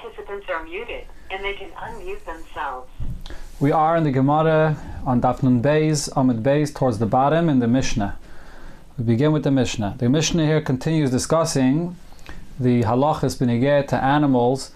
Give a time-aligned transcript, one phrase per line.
[0.00, 2.90] participants are muted and they can unmute themselves.
[3.58, 7.58] We are in the Gemara on Daf Nun Beis, Amid Beis, towards the bottom in
[7.58, 8.16] the Mishnah.
[8.96, 9.96] We begin with the Mishnah.
[9.98, 11.96] The Mishnah here continues discussing
[12.58, 14.72] the halachas benegeh to animals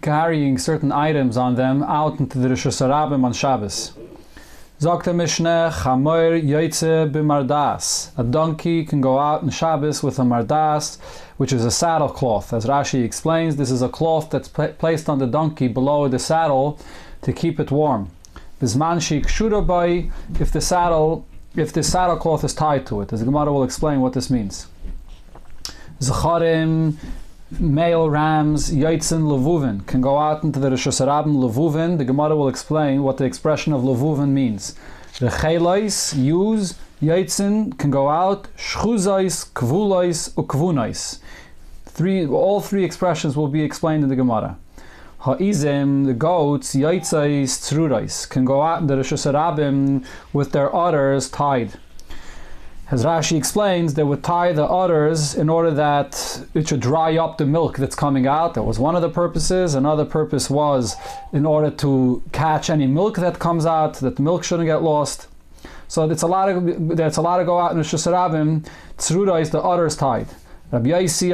[0.00, 3.92] carrying certain items on them out into the Rosh on Shabbos.
[4.82, 7.06] Sagt der Mishnah, Chamoir Yoitze.
[8.16, 10.98] A donkey can go out on Shabbos with a mardas,
[11.36, 12.52] which is a saddle cloth.
[12.52, 16.18] As Rashi explains, this is a cloth that's pla- placed on the donkey below the
[16.18, 16.80] saddle
[17.20, 18.10] to keep it warm.
[18.60, 20.10] Bisman shik shurabai,
[20.40, 23.12] if the saddle, if the saddle cloth is tied to it.
[23.12, 24.66] As the Gemara will explain what this means.
[26.00, 26.96] Zacharim,
[27.60, 31.98] male rams, Yaitzin Levuvin, can go out into the Rosh Hashanah Levuvin.
[31.98, 34.74] The Gemara will explain what the expression of Levuvin means.
[35.18, 41.20] The Chelais, use, Yaitzin can go out, Shchuzais, Kvulais, Ukvunais.
[41.86, 44.56] Three, all three expressions will be explained in the Gemara.
[45.20, 49.12] Ha'izim, the goats, Yaitzais, Tzurais, can go out in the Rosh
[50.32, 51.74] with their udders tied.
[52.92, 57.38] As Rashi explains, they would tie the udders in order that it should dry up
[57.38, 58.52] the milk that's coming out.
[58.52, 59.74] That was one of the purposes.
[59.74, 60.94] Another purpose was
[61.32, 65.26] in order to catch any milk that comes out, that the milk shouldn't get lost.
[65.88, 68.66] So it's a lot of that's a lot to go out in the Shusarabim.
[68.98, 70.26] Tzruda is the udders tied.
[70.70, 71.28] Rabbi Yaisi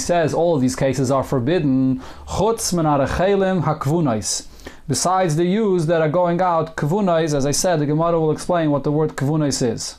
[0.00, 2.00] says all of these cases are forbidden.
[2.28, 4.46] Chutz hakvunais
[4.88, 8.70] besides the use that are going out, kavunais, as I said, the Gemara will explain
[8.70, 9.96] what the word kavunais is.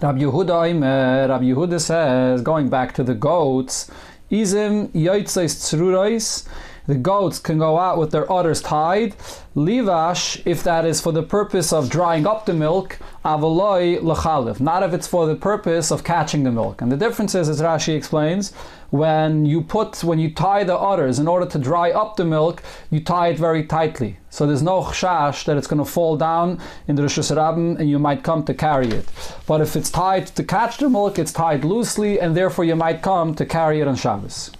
[0.00, 3.90] Rabbi Yehuda Yehuda says, going back to the goats,
[4.30, 6.46] izim yoitzais tzurais,
[6.86, 9.14] the goats can go out with their udders tied.
[9.54, 14.58] Livash, if that is for the purpose of drying up the milk, avaloi lachaliv.
[14.58, 16.80] Not if it's for the purpose of catching the milk.
[16.80, 18.52] And the difference is, as Rashi explains,
[18.90, 22.62] when you put when you tie the udders in order to dry up the milk,
[22.90, 24.18] you tie it very tightly.
[24.30, 27.98] So there's no chash that it's going to fall down in the Rosh and you
[27.98, 29.08] might come to carry it.
[29.46, 33.02] But if it's tied to catch the milk, it's tied loosely and therefore you might
[33.02, 34.50] come to carry it on Shabbos.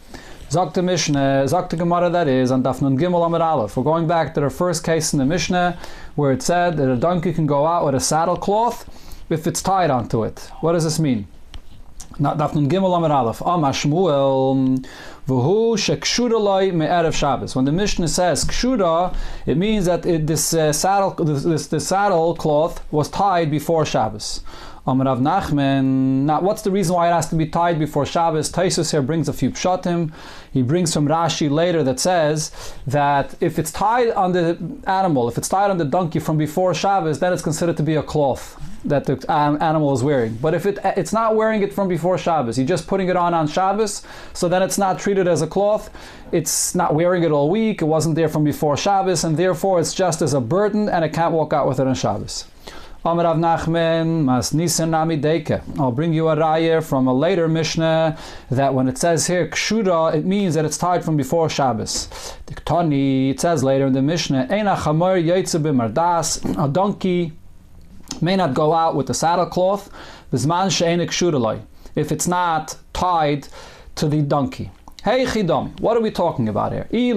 [0.48, 3.76] Sagt the Mishnah, sagt the Gemara that is, on Dafnun Gimel Amid Aleph.
[3.76, 5.78] We're going back to the first case in the Mishnah
[6.16, 8.84] where it said that a donkey can go out with a saddle cloth
[9.30, 10.50] if it's tied onto it.
[10.60, 11.28] What does this mean?
[12.20, 13.40] Dafnun Gimel Amid Aleph.
[13.40, 14.84] Amar Shmuel,
[15.26, 17.56] V'hu shekshura me'erev Shabbos.
[17.56, 19.16] When the Mishnah says kshura,
[19.46, 23.86] it means that it, this uh, saddle, this, this, this saddle cloth was tied before
[23.86, 24.42] Shabbos.
[24.86, 26.24] Amar Rav Nachman.
[26.24, 28.50] Now, what's the reason why it has to be tied before Shabbos?
[28.50, 30.10] Taisus here brings a few pshatim.
[30.52, 32.50] He brings from Rashi later that says
[32.86, 36.72] that if it's tied on the animal, if it's tied on the donkey from before
[36.72, 40.34] Shabbos, then it's considered to be a cloth that the um, animal is wearing.
[40.36, 43.34] But if it it's not wearing it from before Shabbos, you're just putting it on
[43.34, 44.02] on Shabbos,
[44.32, 45.90] so then it's not treated as a cloth.
[46.32, 47.82] It's not wearing it all week.
[47.82, 51.12] It wasn't there from before Shabbos, and therefore it's just as a burden, and it
[51.12, 52.46] can't walk out with it on Shabbos.
[53.02, 55.62] Amar Rav Nachman, Mas Nisan Amideke.
[55.80, 58.18] I'll bring you a raya from a later Mishnah
[58.50, 62.08] that when it says here kshura, it means that it's tied from before Shabbos.
[62.46, 65.16] Diktani, it says later in the Mishnah, Eina chamor
[66.62, 67.32] a donkey
[68.20, 69.90] may not go out with the saddle cloth,
[71.96, 73.48] if it's not tied
[73.94, 74.70] to the donkey.
[75.02, 76.86] Hey Chidami, what are we talking about here?
[76.90, 77.16] If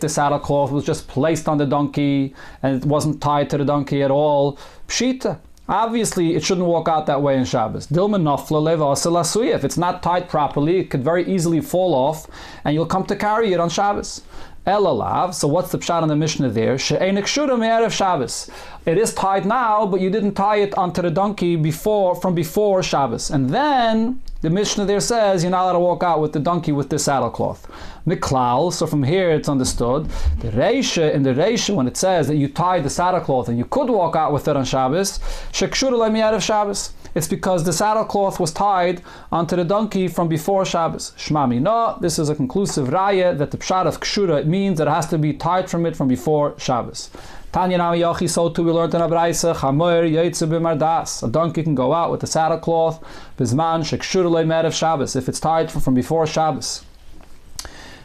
[0.00, 3.64] the saddle cloth was just placed on the donkey and it wasn't tied to the
[3.64, 5.38] donkey at all, pshita.
[5.70, 7.90] Obviously, it shouldn't walk out that way in Shabbos.
[7.90, 12.26] If it's not tied properly, it could very easily fall off,
[12.64, 14.20] and you'll come to carry it on Shabbos.
[14.66, 15.34] Elalav.
[15.34, 16.78] So what's the pshat on the Mishnah there?
[16.78, 18.50] She'enik Shabbos.
[18.86, 22.82] It is tied now, but you didn't tie it onto the donkey before from before
[22.82, 23.30] Shabbos.
[23.30, 26.72] And then the Mishnah there says you're not allowed to walk out with the donkey
[26.72, 27.68] with the saddle cloth.
[28.06, 28.72] Miklal.
[28.72, 30.08] So from here it's understood.
[30.40, 33.58] The Reisha in the Reisha when it says that you tied the saddle cloth and
[33.58, 35.18] you could walk out with it on Shabbos.
[35.52, 36.92] Shekshura me'erev Shabbos.
[37.14, 41.12] It's because the saddle cloth was tied onto the donkey from before Shabbos.
[41.18, 44.90] Shmami no, this is a conclusive raya that the pshat of kshura means that it
[44.90, 47.10] has to be tied from it from before Shabbos.
[47.52, 51.22] Tanya Nami Yochi, so too we learned in Abraisa, Chamoir Yaitze B'mardas.
[51.22, 53.04] A donkey can go out with the saddle cloth,
[53.36, 56.82] Bizman Shekshur Leimer of Shabbos, if it's tied from before Shabbos.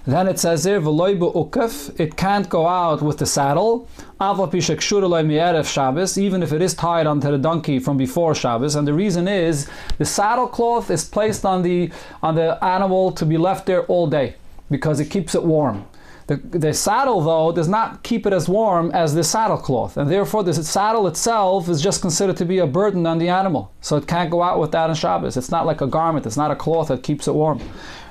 [0.07, 3.89] Then it says ukef, it can't go out with the saddle,
[6.17, 8.75] even if it is tied onto the donkey from before Shabbos.
[8.75, 11.91] And the reason is the saddle cloth is placed on the
[12.23, 14.35] on the animal to be left there all day
[14.71, 15.85] because it keeps it warm.
[16.27, 20.11] The, the saddle, though, does not keep it as warm as the saddle cloth, and
[20.11, 23.71] therefore the saddle itself is just considered to be a burden on the animal.
[23.79, 25.37] So it can't go out with that on Shabbos.
[25.37, 27.61] It's not like a garment, it's not a cloth that keeps it warm.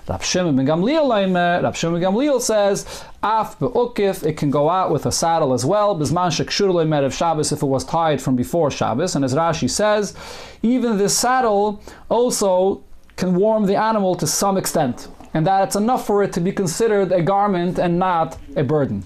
[0.09, 4.93] Rab Shimon ben Gamliel, Rab Shimon ben Gamliel says, Af be'ukif, it can go out
[4.93, 5.97] with a saddle as well.
[5.97, 9.17] Bisman shekshur of Shabbos if it was tied from before Shabbos.
[9.17, 10.15] And as Rashi says,
[10.63, 12.85] even this saddle also
[13.17, 16.53] can warm the animal to some extent and that it's enough for it to be
[16.53, 19.05] considered a garment and not a burden.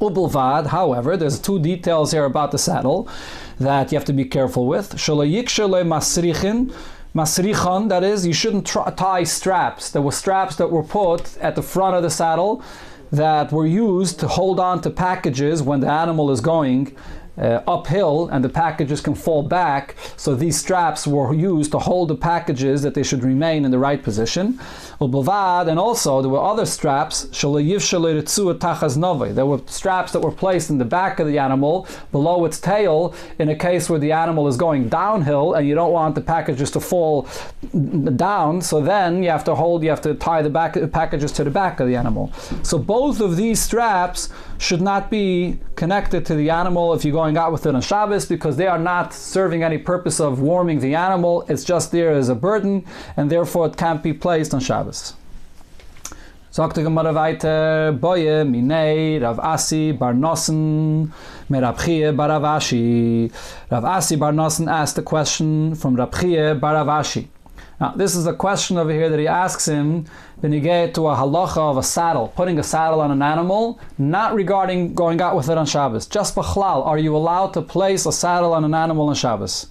[0.00, 3.08] Ubulvad, however, there's two details here about the saddle
[3.58, 4.92] that you have to be careful with.
[4.92, 6.72] masrichin,
[7.14, 9.90] masrichan, that is, you shouldn't tie straps.
[9.90, 12.62] There were straps that were put at the front of the saddle
[13.10, 16.94] that were used to hold on to packages when the animal is going
[17.38, 19.94] uh, uphill and the packages can fall back.
[20.16, 23.78] So these straps were used to hold the packages that they should remain in the
[23.78, 24.58] right position.
[25.00, 27.22] And also there were other straps.
[27.24, 27.50] There
[29.46, 33.48] were straps that were placed in the back of the animal below its tail in
[33.48, 36.80] a case where the animal is going downhill and you don't want the packages to
[36.80, 37.28] fall
[38.16, 38.60] down.
[38.60, 41.50] So then you have to hold, you have to tie the back packages to the
[41.50, 42.32] back of the animal.
[42.62, 47.36] So both of these straps should not be connected to the animal if you're going
[47.36, 50.94] out with it on Shabbos because they are not serving any purpose of warming the
[50.94, 51.44] animal.
[51.48, 52.84] It's just there as a burden
[53.16, 55.14] and therefore it can't be placed on Shabbos.
[56.50, 61.12] Sagt weiter, Boye, Minei, Rav Asi, Bar Nossen,
[61.48, 63.30] Merabchie, Baravashi.
[63.70, 64.18] Rav Asi
[64.66, 67.28] asked a question from Rabchie Baravashi.
[67.80, 70.06] Now, this is a question over here that he asks him
[70.40, 73.78] when you get to a halacha of a saddle, putting a saddle on an animal,
[73.98, 76.06] not regarding going out with it on Shabbos.
[76.06, 79.68] Just b'chlal, are you allowed to place a saddle on an animal on Shabbos?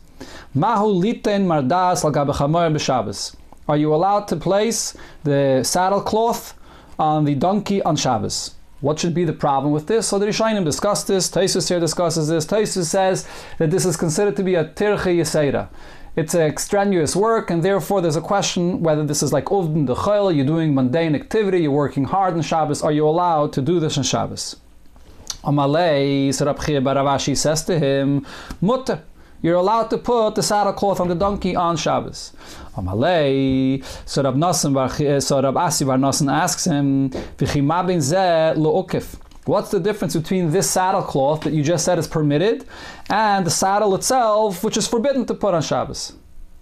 [0.54, 3.36] Mahu liten mardas b'Shabbos.
[3.68, 4.96] Are you allowed to place
[5.26, 6.54] the saddle cloth
[6.98, 8.57] on the donkey on Shabbos?
[8.80, 10.08] What should be the problem with this?
[10.08, 11.30] So the Rishonim discuss this.
[11.30, 12.46] Taisus here discusses this.
[12.46, 13.28] Taisus says
[13.58, 15.70] that this is considered to be a tirche yisera.
[16.16, 19.94] It's an extraneous work, and therefore there's a question whether this is like uvden de
[19.94, 23.80] chayil, you're doing mundane activity, you're working hard on Shabbos, are you allowed to do
[23.80, 24.56] this on Shabbos?
[25.44, 28.26] Amalei, Sarabchir Baravashi says to him,
[28.62, 29.04] Mutter,
[29.42, 32.34] you're allowed to put the saddlecloth on the donkey on Shabbos.
[32.76, 37.10] Amalei, so Rab Nasan, eh, so Rab Asi Bar Nasan asks him.
[39.46, 42.66] What's the difference between this saddlecloth that you just said is permitted
[43.10, 46.14] and the saddle itself, which is forbidden to put on Shabbos?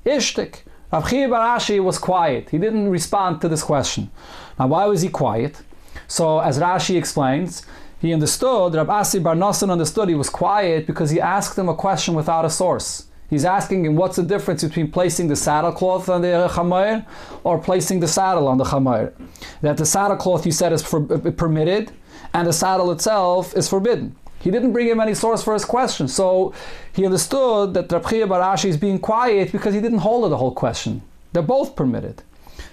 [0.05, 0.61] Ishtik.
[0.91, 2.49] Rav Chia Barashi was quiet.
[2.51, 4.11] He didn't respond to this question.
[4.59, 5.61] Now, why was he quiet?
[6.07, 7.65] So, as Rashi explains,
[7.99, 11.75] he understood, Rab Asi Bar Nosson understood he was quiet because he asked him a
[11.75, 13.07] question without a source.
[13.29, 17.05] He's asking him what's the difference between placing the saddlecloth on the chamayr
[17.43, 19.13] or placing the saddle on the chamayr.
[19.61, 21.91] That the saddlecloth, you said, is for, permitted,
[22.33, 24.15] and the saddle itself is forbidden.
[24.39, 26.53] He didn't bring him any source for his question, so
[26.93, 31.01] he understood that Rabchia Barashi is being quiet because he didn't hold the whole question.
[31.33, 32.21] They're both permitted.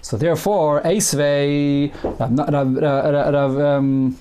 [0.02, 4.18] So therefore, Eisvei, Rav, um,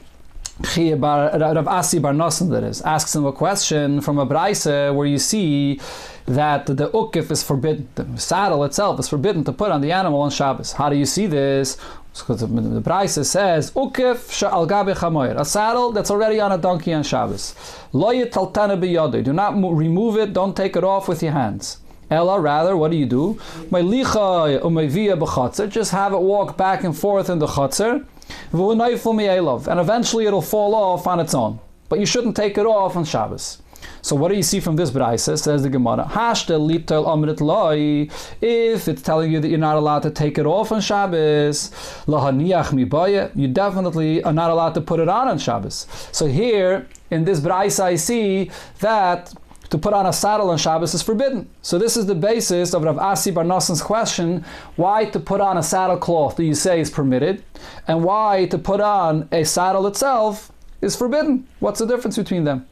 [0.64, 5.18] Rav Asi Bar Nosson, that is, asks him a question from a Braise where you
[5.18, 5.80] see
[6.26, 10.22] that the ukif is forbidden, the saddle itself is forbidden to put on the animal
[10.22, 10.74] on Shabbos.
[10.74, 11.78] How do you see this?
[12.14, 16.94] Because the, the says, Ukif sha'al gabe chamoyer, a saddle that's already on a donkey
[16.94, 17.56] on Shabbos.
[17.94, 21.78] Lo yitaltana biyode, do not mo- remove it, don't take it off with your hands.
[22.10, 23.40] Ella, rather, what do you do?
[23.70, 28.06] My licha umayvia b'chatzer, just have it walk back and forth in the chatzer,
[28.52, 31.60] and eventually it'll fall off on its own.
[31.90, 33.62] But you shouldn't take it off on Shabbos.
[34.04, 35.38] So what do you see from this brayse?
[35.38, 36.06] Says the Gemara.
[36.10, 38.10] Hashtel liptel amrit loy.
[38.42, 41.72] If it's telling you that you're not allowed to take it off on Shabbos,
[42.08, 45.88] you definitely are not allowed to put it on on Shabbos.
[46.12, 49.34] So here in this brayse, I see that
[49.72, 51.50] to put on a saddle on Shabbos is forbidden.
[51.62, 55.58] So this is the basis of Rav Asi Bar Noson's question: Why to put on
[55.58, 57.44] a saddle cloth do you say is permitted,
[57.88, 60.52] and why to put on a saddle itself
[60.82, 61.48] is forbidden?
[61.60, 62.68] What's the difference between them?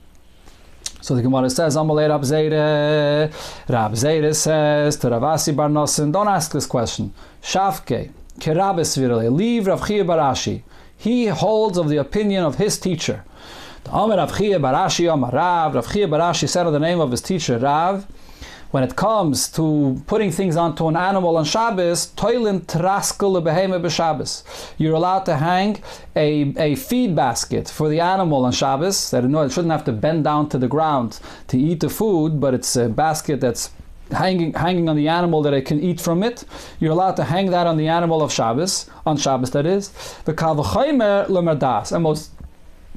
[1.02, 3.32] So the Gemara says, Amalei Rab Zeire.
[3.70, 7.14] Rab Zeire says to Ravasi Bar Nosen, don't ask this question.
[7.42, 10.64] Shavke, Kerabes Virale, leave Rav Chia Barashi.
[10.98, 13.24] He holds of the opinion of his teacher.
[13.92, 18.06] Amar Rav Barashi, Amar Rav, Rav Barashi said of the name of his teacher, Rav,
[18.70, 24.44] when it comes to putting things onto an animal on Shabbos, toilin traskel b'Shabbos.
[24.78, 25.82] You're allowed to hang
[26.16, 29.10] a, a feed basket for the animal on Shabbos.
[29.10, 32.40] That no, it shouldn't have to bend down to the ground to eat the food,
[32.40, 33.72] but it's a basket that's
[34.12, 36.46] hanging hanging on the animal that it can eat from it.
[36.80, 39.90] You're allowed to hang that on the animal of Shabbos, on Shabbos that is.
[40.26, 42.32] The kalvachaymer lemerdas, and most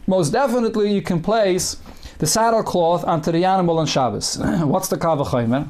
[0.07, 1.77] most definitely you can place
[2.19, 4.39] the saddle cloth onto the animal on Shabbos.
[4.63, 5.69] What's the kalvachaymer?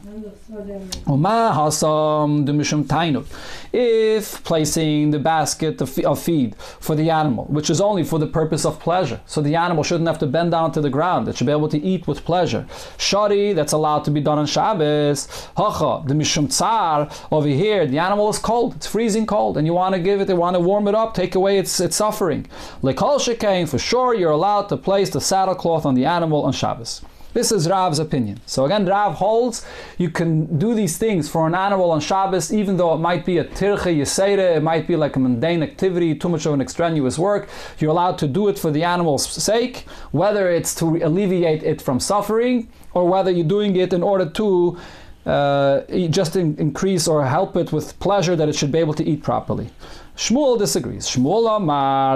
[3.73, 8.27] If placing the basket of, of feed for the animal, which is only for the
[8.27, 11.39] purpose of pleasure, so the animal shouldn't have to bend down to the ground; it
[11.39, 12.67] should be able to eat with pleasure.
[12.99, 15.27] Shari, that's allowed to be done on Shabbos.
[15.57, 19.73] Hacha, the mishum tsar over here, the animal is cold; it's freezing cold, and you
[19.73, 22.47] want to give it, you want to warm it up, take away its its suffering.
[22.83, 26.53] Lekol shekain, for sure, you're allowed to place the saddle cloth on the animal on
[26.53, 27.01] Shabbos.
[27.35, 28.41] This is Rav's opinion.
[28.47, 29.65] So again, Rav holds
[29.97, 33.39] you can do these things for an animal on Shabbos, even though it might be
[33.39, 37.19] a tirche yisera, it might be like a mundane activity, too much of an extraneous
[37.19, 37.49] work.
[37.79, 42.01] You're allowed to do it for the animal's sake, whether it's to alleviate it from
[42.01, 44.79] suffering or whether you're doing it in order to
[45.25, 49.05] uh, just in, increase or help it with pleasure that it should be able to
[49.05, 49.71] eat properly.
[50.17, 51.07] Shmuel disagrees.
[51.07, 51.45] Shmuel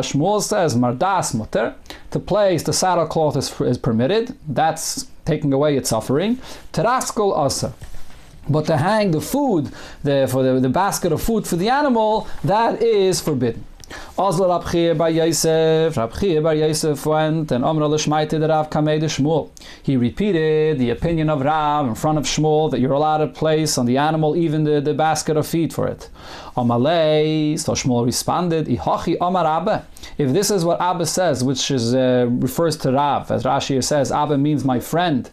[0.02, 1.74] Shmuel says, Mardas mutter,
[2.10, 4.36] to place the saddle cloth is, is permitted.
[4.48, 6.36] That's taking away its suffering.
[6.72, 7.74] Teraskol asa.
[8.48, 9.72] But to hang the food,
[10.04, 13.64] the, for the, the basket of food for the animal, that is forbidden.
[14.18, 18.70] Oslo Rab Chia bar Yosef, Rab Chia bar Yosef went and Amr Lishmaite the Rav
[18.70, 19.50] Kamei de Shmuel.
[19.82, 23.78] He repeated the opinion of Rav in front of Shmuel that you're allowed to place
[23.78, 26.08] on the animal even the, the basket of feed for it.
[26.56, 29.86] Amalei, so Shmuel responded, Ihachi Amar Abba.
[30.18, 34.10] If this is what Abba says, which is uh, refers to Rav, as Rashi says,
[34.10, 35.30] Abba means my friend.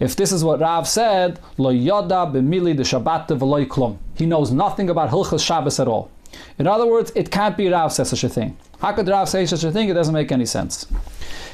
[0.00, 3.98] If this is what Rav said, Lo Yoda b'mili de Shabbat.
[4.16, 6.10] He knows nothing about Hilchas Shabbos at all.
[6.58, 8.56] In other words, it can't be Rav says such a thing.
[8.80, 9.88] How could Rav say such a thing?
[9.88, 10.86] It doesn't make any sense.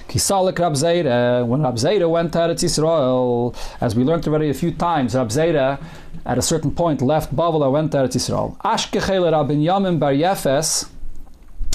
[0.09, 4.55] Kisalik Rab Zera, when Rab Zera went to Eretz Yisrael, as we learned already a
[4.55, 5.79] few times, Rab Zera
[6.25, 8.57] at a certain point left Bavel and went to Eretz Yisrael.
[8.63, 10.89] Ashkechel Rabbi Binyamin Bar Yefes,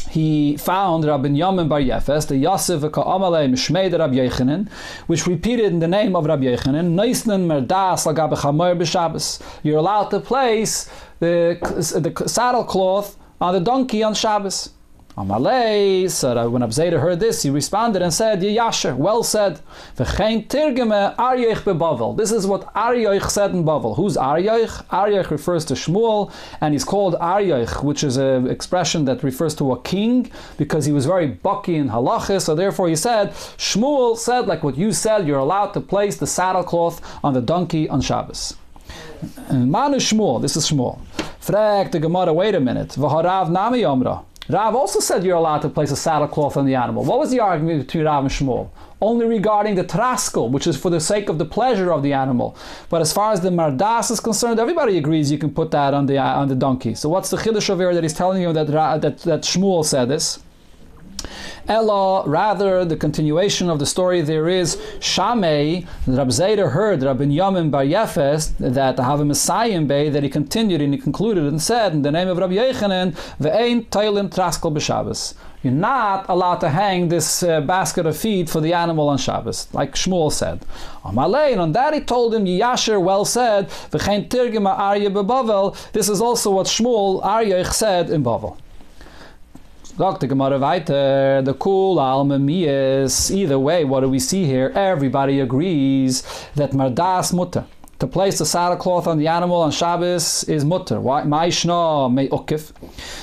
[0.10, 4.68] he found Rabbi Binyamin Bar Yefes, the Yosef Ka'amalei Mishmei Rab Yechanan,
[5.06, 9.42] which repeated in the name of Rab Yechanan, Neisnan Merdas Lagabe Chamer B'Shabbos.
[9.62, 10.90] You're allowed to place
[11.24, 14.70] the, the saddle cloth on the donkey on Shabbos.
[15.16, 19.62] Amalei, so when Abzeda heard this, he responded and said, Yasher, well said.
[19.96, 20.10] This
[22.32, 23.96] is what Aryoich said in Bavel.
[23.96, 24.88] Who's Aryoich?
[24.88, 29.72] Aryoich refers to Shmuel, and he's called Aryoich, which is an expression that refers to
[29.74, 33.34] a king, because he was very bucky in halachis, so therefore he said,
[33.68, 37.42] Shmuel said, like what you said, you're allowed to place the saddle cloth on the
[37.42, 38.56] donkey on Shabbos.
[39.52, 41.00] Manu Shmuel, this is Shmuel.
[41.40, 42.90] Frag the Gemara, wait a minute.
[42.90, 44.24] V'harav nami yomra.
[44.50, 47.06] Rav also said you're allowed to place a saddle cloth on the animal.
[47.06, 48.70] What was the argument between Rav and Shmuel?
[49.02, 52.58] Only regarding the traskel, which is for the sake of the pleasure of the animal.
[52.90, 56.06] But as far as the mardas is concerned, everybody agrees you can put that on
[56.08, 56.94] the on the donkey.
[56.96, 60.10] So what's the chiddush over here that he's telling you that that that Shmuel said
[60.10, 60.40] this?
[61.68, 67.72] Ella, rather, the continuation of the story there is Shamei, Rab Zeder heard Rabbi Binyamin
[67.72, 71.94] Bar Yefes that have a Messiah Bay that he continued and he concluded and said
[71.94, 75.36] in the name of Rabbi Yechanan, Ve'ein Tailim Traskel B'Shabbos.
[75.64, 79.70] You're not allowed to hang this uh, basket of feed for the animal on Shabbos,
[79.72, 80.60] like Shmuel said.
[81.06, 85.78] Amalei, and on that he told him, Yasher well said, V'chein Tirgima Arya Bebavel.
[85.94, 88.58] This is also what Shmuel Aryach said in Bavel.
[89.96, 93.30] Sagt the Gemara weiter, the cool alma miyas.
[93.30, 94.72] Either way, what do we see here?
[94.74, 96.24] Everybody agrees
[96.56, 97.66] that mardas mutter.
[98.00, 101.00] To place the saddle cloth on the animal on Shabbos is mutter.
[101.00, 101.22] Why?
[101.22, 102.72] Ma'ishna may ukif.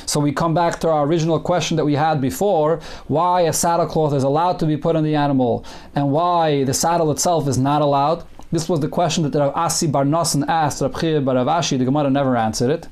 [0.07, 3.87] So we come back to our original question that we had before: why a saddle
[3.87, 5.65] cloth is allowed to be put on the animal,
[5.97, 8.23] and why the saddle itself is not allowed.
[8.53, 11.79] This was the question that Rav Asi Bar Nosson asked Rav Chia Bar Ravashi.
[11.79, 12.87] The Gemara never answered it.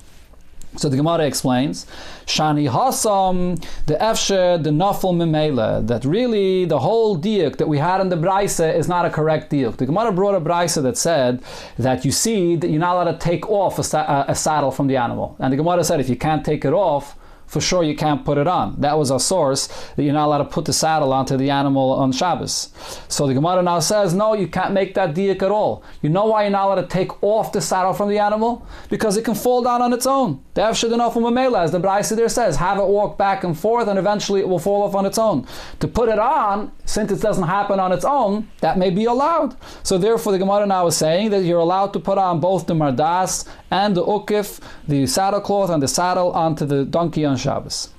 [0.78, 1.86] So the Gemara explains,
[2.26, 8.00] Shani Hasam, the Efshe, the Nafel Memela, that really the whole diuk that we had
[8.00, 9.76] in the Braise is not a correct diuk.
[9.76, 11.42] The Gemara brought a Braise that said
[11.78, 14.86] that you see that you're not allowed to take off a, sa- a saddle from
[14.86, 15.34] the animal.
[15.40, 17.17] And the Gemara said if you can't take it off,
[17.48, 18.76] for sure you can't put it on.
[18.78, 21.92] That was a source that you're not allowed to put the saddle onto the animal
[21.92, 22.70] on Shabbos.
[23.08, 25.82] So the Gemara now says, no, you can't make that diak at all.
[26.02, 28.66] You know why you're not allowed to take off the saddle from the animal?
[28.90, 30.44] Because it can fall down on its own.
[30.54, 34.40] The Mamela, as the Braisa there says, have it walk back and forth and eventually
[34.40, 35.46] it will fall off on its own.
[35.80, 39.56] To put it on, since it doesn't happen on its own, that may be allowed.
[39.82, 42.74] So therefore the Gemara now is saying that you're allowed to put on both the
[42.74, 47.90] Mardas and the Ukif, the saddle cloth and the saddle onto the donkey on Shabbos.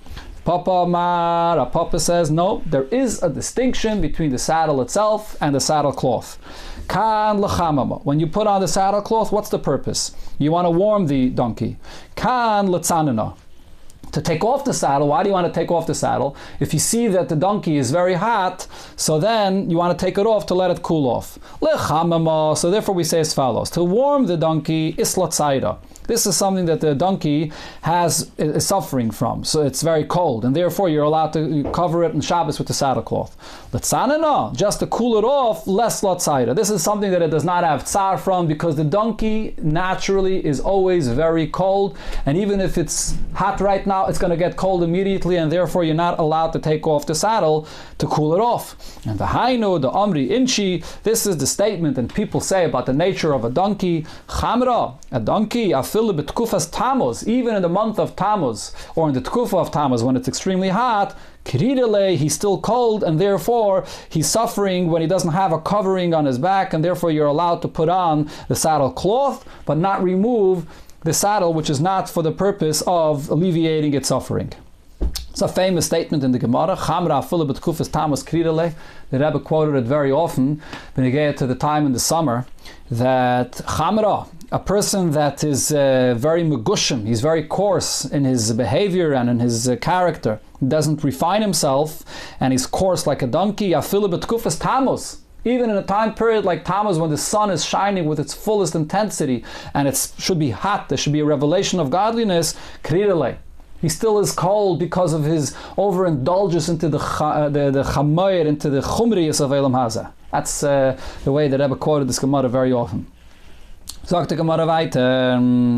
[0.45, 5.59] Papa Mara, Papa says no, there is a distinction between the saddle itself and the
[5.59, 6.39] saddle cloth.
[6.87, 8.03] Kan lechamama.
[8.03, 10.15] When you put on the saddle cloth, what's the purpose?
[10.39, 11.77] You want to warm the donkey.
[12.15, 13.35] Kan letzanana
[14.11, 15.07] to take off the saddle.
[15.09, 16.35] Why do you want to take off the saddle?
[16.59, 18.65] If you see that the donkey is very hot,
[18.95, 21.37] so then you want to take it off to let it cool off.
[21.61, 22.57] Lechamama.
[22.57, 25.77] So therefore we say as follows: to warm the donkey is islatzaida.
[26.09, 27.51] This is something that the donkey
[27.83, 32.15] has is suffering from, so it's very cold, and therefore you're allowed to cover it
[32.15, 33.37] in Shabbos with the saddle cloth.
[33.73, 36.55] Letzanana, just to cool it off, less lotzaida.
[36.55, 40.59] This is something that it does not have tsar from because the donkey naturally is
[40.59, 44.81] always very cold, and even if it's hot right now, it's going to get cold
[44.81, 47.67] immediately, and therefore you're not allowed to take off the saddle
[47.99, 48.65] to cool it off.
[49.05, 52.93] And the hainu, the amri inchi, this is the statement, and people say about the
[52.93, 54.07] nature of a donkey.
[54.27, 55.71] Chamra, a donkey,
[57.27, 60.69] even in the month of Tammuz, or in the tkufa of Tammuz when it's extremely
[60.69, 66.13] hot, Kiridele, he's still cold, and therefore he's suffering when he doesn't have a covering
[66.13, 70.03] on his back, and therefore you're allowed to put on the saddle cloth, but not
[70.03, 70.67] remove
[71.03, 74.51] the saddle, which is not for the purpose of alleviating its suffering.
[75.29, 76.75] It's a famous statement in the Gemara.
[76.75, 78.73] Chamra Philip Kufas Tamas Kridele.
[79.09, 80.61] The Rebbe quoted it very often
[80.95, 82.45] when he get to the time in the summer
[82.91, 89.13] that Chamra, a person that is uh, very megushim, he's very coarse in his behavior
[89.13, 92.03] and in his uh, character, doesn't refine himself,
[92.39, 93.71] and he's coarse like a donkey.
[93.71, 95.19] Afilu betkufas tamos.
[95.45, 98.75] Even in a time period like Tammuz, when the sun is shining with its fullest
[98.75, 102.55] intensity and it should be hot, there should be a revelation of godliness.
[103.81, 108.81] He still is cold because of his overindulgence into the uh, the, the into the
[108.81, 110.11] chumriyas of Elam Haza.
[110.29, 113.07] That's uh, the way that Rebbe quoted this Gemara very often.
[114.09, 115.33] Sagt Gemara weiter.
[115.35, 115.75] Um,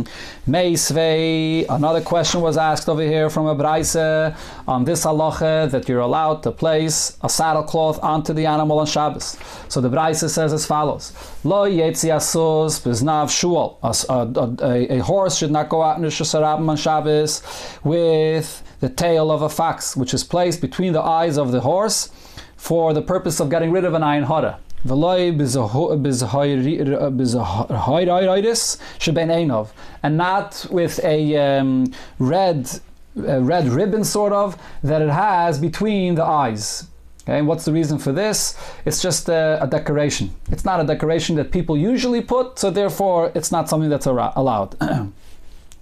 [0.47, 3.97] Meisvei, another question was asked over here from a Braise
[4.65, 8.85] on this halacha that you're allowed to place a saddle cloth onto the animal on
[8.85, 9.37] Shabbos.
[9.67, 11.11] So the Braise says as follows:
[11.43, 13.75] Lo yetzi asos biznav shual.
[13.83, 17.43] A, a, a, horse should not go out in the on Shabbos
[17.83, 22.09] with the tail of a fox, which is placed between the eyes of the horse
[22.55, 24.57] for the purpose of getting rid of an ayin hara
[30.03, 32.69] and not with a um, red
[33.27, 36.87] a red ribbon sort of that it has between the eyes.
[37.23, 38.57] Okay, and what's the reason for this?
[38.85, 40.33] It's just a, a, decoration.
[40.49, 44.75] It's not a decoration that people usually put, so therefore it's not something that's allowed.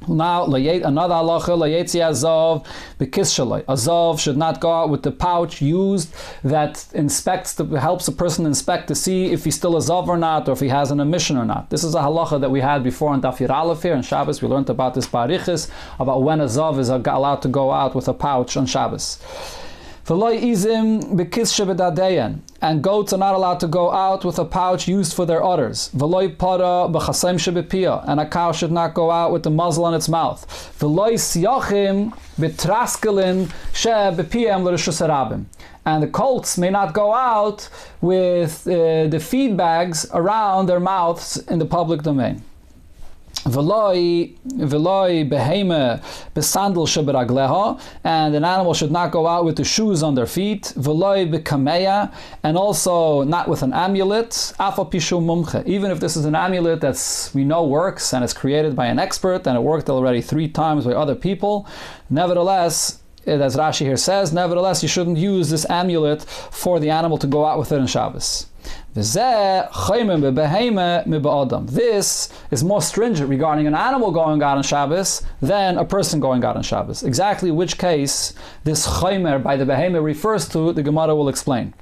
[0.09, 2.65] Now, another halacha, layetzi azov,
[2.99, 8.11] bekis Azov should not go out with the pouch used that inspects, the, helps a
[8.11, 10.89] person inspect to see if he's still a zav or not, or if he has
[10.91, 11.69] an emission or not.
[11.69, 14.41] This is a halacha that we had before in Dafir Aleph here in Shabbos.
[14.41, 15.69] We learned about this barichis,
[15.99, 19.19] about when a zav is allowed to go out with a pouch on Shabbos.
[22.61, 25.91] And goats are not allowed to go out with a pouch used for their udders.
[28.07, 30.47] And a cow should not go out with the muzzle on its mouth.
[35.85, 37.69] And the colts may not go out
[38.01, 42.41] with uh, the feed bags around their mouths in the public domain.
[43.45, 44.35] Veloi
[48.03, 50.73] and an animal should not go out with the shoes on their feet.
[50.77, 51.25] Veloi
[52.43, 54.53] and also not with an amulet.
[54.59, 55.65] Afa pishu mumche.
[55.65, 58.99] Even if this is an amulet that's we know works and it's created by an
[58.99, 61.67] expert and it worked already three times by other people,
[62.09, 67.27] nevertheless as Rashi here says, nevertheless, you shouldn't use this amulet for the animal to
[67.27, 68.48] go out with it in Shabbos.
[71.67, 76.43] This is more stringent regarding an animal going out on Shabbos than a person going
[76.43, 77.03] out on Shabbos.
[77.03, 78.33] Exactly which case
[78.65, 81.73] this chaymer by the behemoth refers to, the Gemara will explain.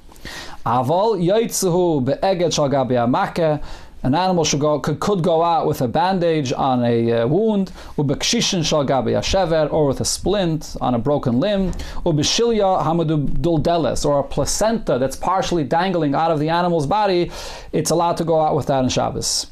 [0.64, 1.18] Aval
[2.52, 3.60] shal
[4.02, 7.72] an animal should go, could, could go out with a bandage on a uh, wound,
[7.96, 11.72] ubekshishin shal shever, or with a splint on a broken limb,
[12.04, 17.30] ubeshilya hamaduduldeles, or a placenta that's partially dangling out of the animal's body.
[17.72, 19.48] It's allowed to go out with that in Shabbos.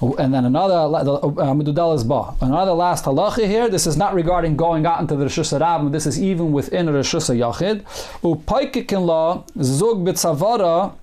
[0.00, 2.34] And then another uh, is ba.
[2.40, 3.68] Another last halacha here.
[3.68, 5.92] This is not regarding going out into the Rishus Rabim.
[5.92, 7.82] This is even within a Rishus Yachid.
[8.22, 10.94] Upaikikin law zug bitzavara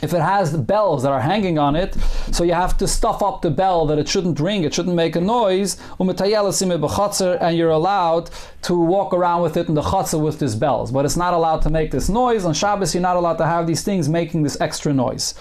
[0.00, 1.94] if it has the bells that are hanging on it,
[2.30, 5.16] so you have to stuff up the bell that it shouldn't ring, it shouldn't make
[5.16, 8.30] a noise, and you're allowed
[8.62, 10.90] to walk around with it in the chutzah with these bells.
[10.90, 12.44] But it's not allowed to make this noise.
[12.44, 15.34] On Shabbos, you're not allowed to have these things making this extra noise.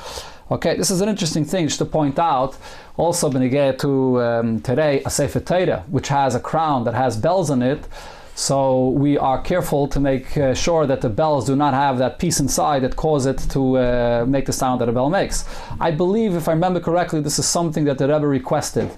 [0.52, 2.58] Okay, this is an interesting thing just to point out.
[2.98, 7.50] Also, benegay to um, today a Sefer Torah, which has a crown that has bells
[7.50, 7.88] on it.
[8.36, 12.18] So we are careful to make uh, sure that the bells do not have that
[12.18, 15.46] piece inside that cause it to uh, make the sound that a bell makes.
[15.80, 18.92] I believe, if I remember correctly, this is something that the Rebbe requested.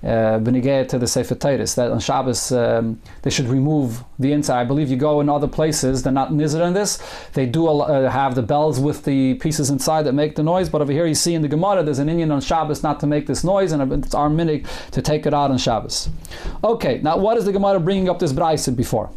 [0.00, 4.60] Uh, to the Sefer Titus, that on Shabbos um, they should remove the inside.
[4.60, 7.02] I believe you go in other places, they're not nizar in this.
[7.32, 10.80] They do uh, have the bells with the pieces inside that make the noise, but
[10.80, 13.26] over here you see in the Gemara there's an Indian on Shabbos not to make
[13.26, 16.08] this noise, and it's our minig to take it out on Shabbos.
[16.62, 19.10] Okay, now what is the Gemara bringing up this Braisa before?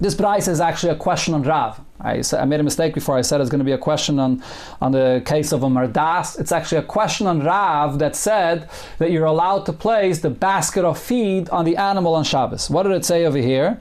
[0.00, 1.80] This Braisa is actually a question on Rav.
[2.00, 3.16] I, I, made a mistake before.
[3.16, 4.42] I said it's going to be a question on,
[4.80, 6.38] on the case of a mardas.
[6.38, 10.84] It's actually a question on Rav that said that you're allowed to place the basket
[10.84, 12.68] of feed on the animal on Shabbos.
[12.68, 13.80] What did it say over here?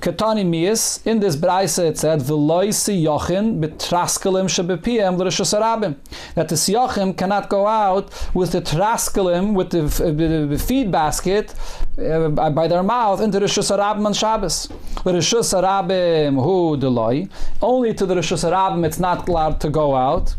[0.00, 5.50] Katani Mias, in this Braise it said, V'loi siyochin betraskalim shebepiem l'rishus
[6.34, 11.52] That the siyochin cannot go out with the traskalim, with the, the, feed basket,
[11.98, 14.68] uh, by their mouth into the Rishus on Shabbos.
[14.98, 17.28] Rishus hu deloi.
[17.60, 20.36] Only to the Rishus it's not allowed to go out.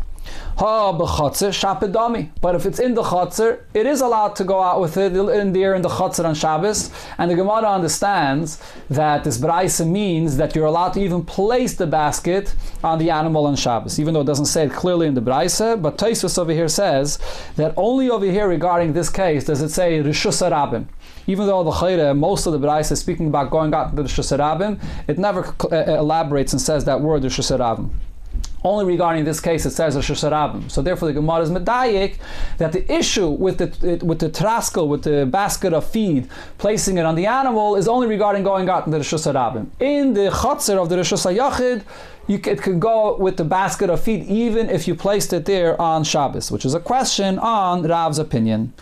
[0.56, 5.52] But if it's in the chotzer, it is allowed to go out with it in
[5.54, 6.90] there in the chotzer on Shabbos.
[7.16, 11.86] And the Gemara understands that this braisa means that you're allowed to even place the
[11.86, 15.22] basket on the animal on Shabbos, even though it doesn't say it clearly in the
[15.22, 15.80] braisa.
[15.80, 17.18] But Taisvus over here says
[17.56, 20.88] that only over here regarding this case does it say rishus arabim
[21.26, 24.08] even though the Chayre, most of the Brais is speaking about going out to the
[24.08, 27.50] Rishus it never uh, elaborates and says that word the Rishus
[28.62, 32.16] only regarding this case it says the Rosh So therefore the Gemara is medayik
[32.58, 36.28] that the issue with the with the traskel, with the basket of feed,
[36.58, 39.12] placing it on the animal is only regarding going out in the Rosh
[39.80, 41.82] In the chotzer of the Rosh Hashanah,
[42.28, 46.04] it could go with the basket of feed even if you placed it there on
[46.04, 48.72] Shabbos, which is a question on Rav's opinion.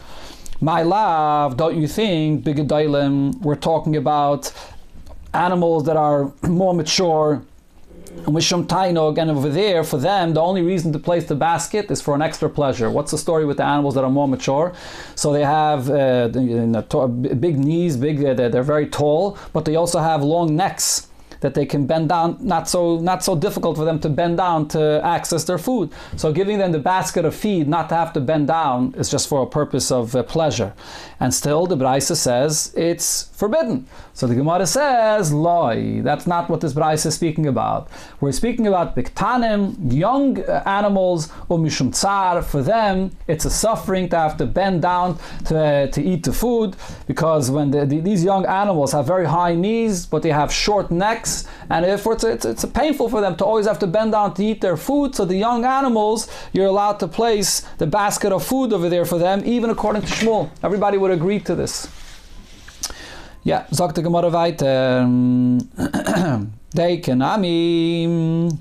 [0.61, 4.53] My love, don't you think, Bigadailim, we're talking about
[5.33, 7.45] animals that are more mature
[8.27, 11.35] and with Shum Taino, again over there, for them, the only reason to place the
[11.35, 12.91] basket is for an extra pleasure.
[12.91, 14.75] What's the story with the animals that are more mature?
[15.15, 20.23] So they have uh, big knees, big, uh, they're very tall, but they also have
[20.23, 21.08] long necks
[21.41, 24.69] that they can bend down, not so not so difficult for them to bend down
[24.69, 25.93] to access their food.
[26.17, 29.29] So giving them the basket of feed, not to have to bend down, is just
[29.29, 30.73] for a purpose of uh, pleasure.
[31.21, 33.87] And still, the Braisa says it's forbidden.
[34.15, 37.89] So the Gemara says, loy, that's not what this Braisa is speaking about.
[38.21, 42.43] We're speaking about biktanim, young uh, animals, umishum tsar.
[42.43, 46.33] For them, it's a suffering to have to bend down to, uh, to eat the
[46.33, 50.51] food, because when the, the, these young animals have very high knees, but they have
[50.53, 51.28] short necks,
[51.71, 54.43] and therefore it's, it's, it's painful for them to always have to bend down to
[54.45, 55.15] eat their food.
[55.15, 59.19] So the young animals, you're allowed to place the basket of food over there for
[59.19, 60.51] them, even according to Shmuel.
[60.63, 61.89] Everybody would agree to this.
[63.45, 65.01] Yeah, sagt Gemara weiter.
[65.03, 65.59] Um,
[66.79, 68.59] Deikenami.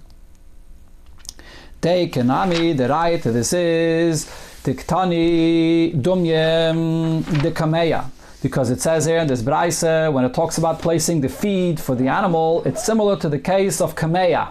[1.81, 4.25] Deikenami, the right, this is
[4.63, 10.79] Tiktani Dumyem de Kameya because it says here in this Braise, when it talks about
[10.79, 14.49] placing the feed for the animal, it's similar to the case of Kameya.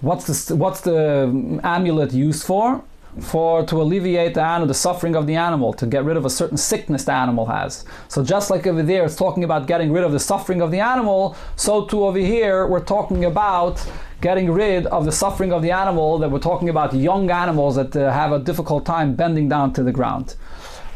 [0.00, 2.82] What's the, what's the amulet used for?
[3.20, 6.30] For to alleviate the animal, the suffering of the animal, to get rid of a
[6.30, 7.84] certain sickness the animal has.
[8.08, 10.78] So just like over there, it's talking about getting rid of the suffering of the
[10.80, 11.36] animal.
[11.56, 13.84] So too over here, we're talking about
[14.20, 16.18] getting rid of the suffering of the animal.
[16.18, 19.82] That we're talking about young animals that uh, have a difficult time bending down to
[19.82, 20.36] the ground.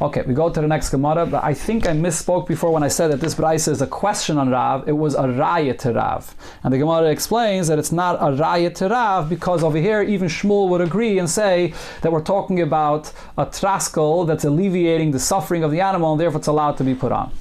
[0.03, 2.89] Okay, we go to the next Gemara, but I think I misspoke before when I
[2.89, 4.89] said that this Braisa is a question on Rav.
[4.89, 6.35] It was a Raya to Rav.
[6.65, 10.27] And the Gemara explains that it's not a Raya to Rav because over here even
[10.27, 15.63] Shmuel would agree and say that we're talking about a traskel that's alleviating the suffering
[15.63, 17.33] of the animal and therefore it's allowed to be put on.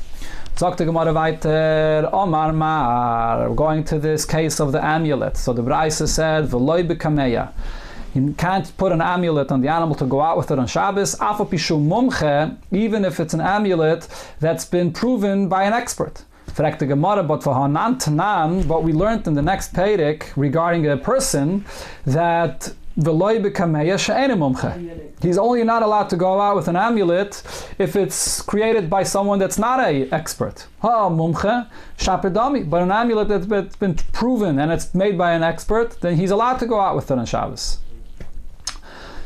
[0.56, 5.38] Sagt the Gemara weiter, Omar Mar, we're going to this case of the amulet.
[5.38, 7.52] So the Braisa said, V'loi b'kameya.
[8.16, 11.16] You can't put an amulet on the animal to go out with it on Shabbos,
[12.72, 14.08] even if it's an amulet
[14.40, 16.24] that's been proven by an expert.
[18.68, 21.66] But we learned in the next Pedic regarding a person
[22.06, 22.72] that
[25.20, 27.42] He's only not allowed to go out with an amulet
[27.80, 30.68] if it's created by someone that's not a expert.
[32.70, 36.60] But an amulet that's been proven and it's made by an expert, then he's allowed
[36.60, 37.80] to go out with it on Shabbos.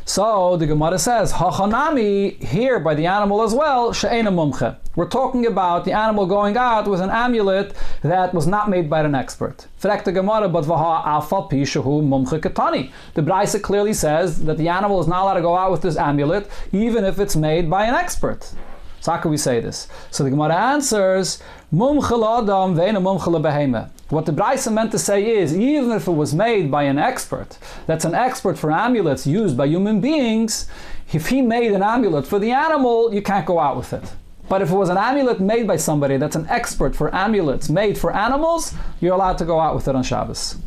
[0.09, 4.77] So the Gemara says, Hachanami, here by the animal as well, She'ena mumche.
[4.95, 9.01] We're talking about the animal going out with an amulet that was not made by
[9.01, 9.67] an expert.
[9.81, 12.89] Frek the Gemara, but vaha alfa mumche katani.
[13.15, 15.97] The Braisa clearly says that the animal is not allowed to go out with this
[15.97, 18.53] amulet, even if it's made by an expert.
[19.01, 19.87] So how can we say this?
[20.11, 21.41] So the Gemara answers,
[21.73, 23.89] Mumchel Adam ve'ena mumchel behema.
[24.09, 27.57] What the Braisa meant to say is, even if it was made by an expert,
[27.85, 30.67] that's an expert for amulets used by human beings,
[31.11, 34.13] if he made an amulet for the animal, you can't go out with it.
[34.49, 37.97] But if it was an amulet made by somebody that's an expert for amulets made
[37.97, 40.57] for animals, you're allowed to go out with it on Shabbos.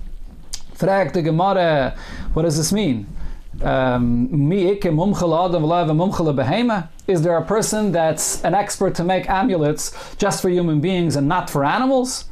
[0.75, 1.97] Frag the Gemara,
[2.35, 3.07] what does this mean?
[3.62, 4.49] Um,
[7.07, 11.29] is there a person that's an expert to make amulets just for human beings and
[11.29, 12.25] not for animals?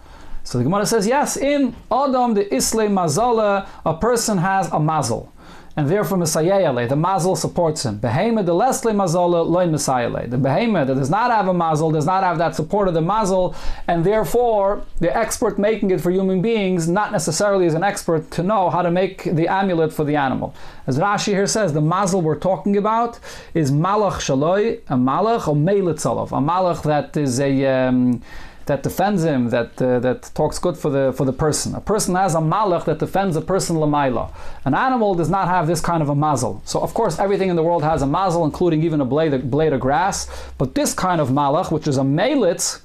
[0.45, 5.31] So the Gemara says, yes, in Adam the Isle Mazala, a person has a mazel
[5.79, 8.01] and therefore Messiah the mazel supports him.
[8.01, 12.05] Behema de lesle mazala loy Messiah The behema that does not have a mazel does
[12.05, 13.55] not have that support of the mazel,
[13.87, 18.43] and therefore the expert making it for human beings not necessarily is an expert to
[18.43, 20.53] know how to make the amulet for the animal.
[20.89, 23.21] As Rashi here says, the mazel we're talking about
[23.55, 28.21] is malach shaloi, a malach or meilit a malach that is a um,
[28.69, 31.75] that defends him, that uh, that talks good for the for the person.
[31.75, 34.31] A person has a malach that defends a person lamaila.
[34.65, 36.63] An animal does not have this kind of a mazel.
[36.65, 39.73] So of course everything in the world has a mazel, including even a blade blade
[39.73, 40.29] of grass.
[40.59, 42.81] But this kind of malach, which is a melitz,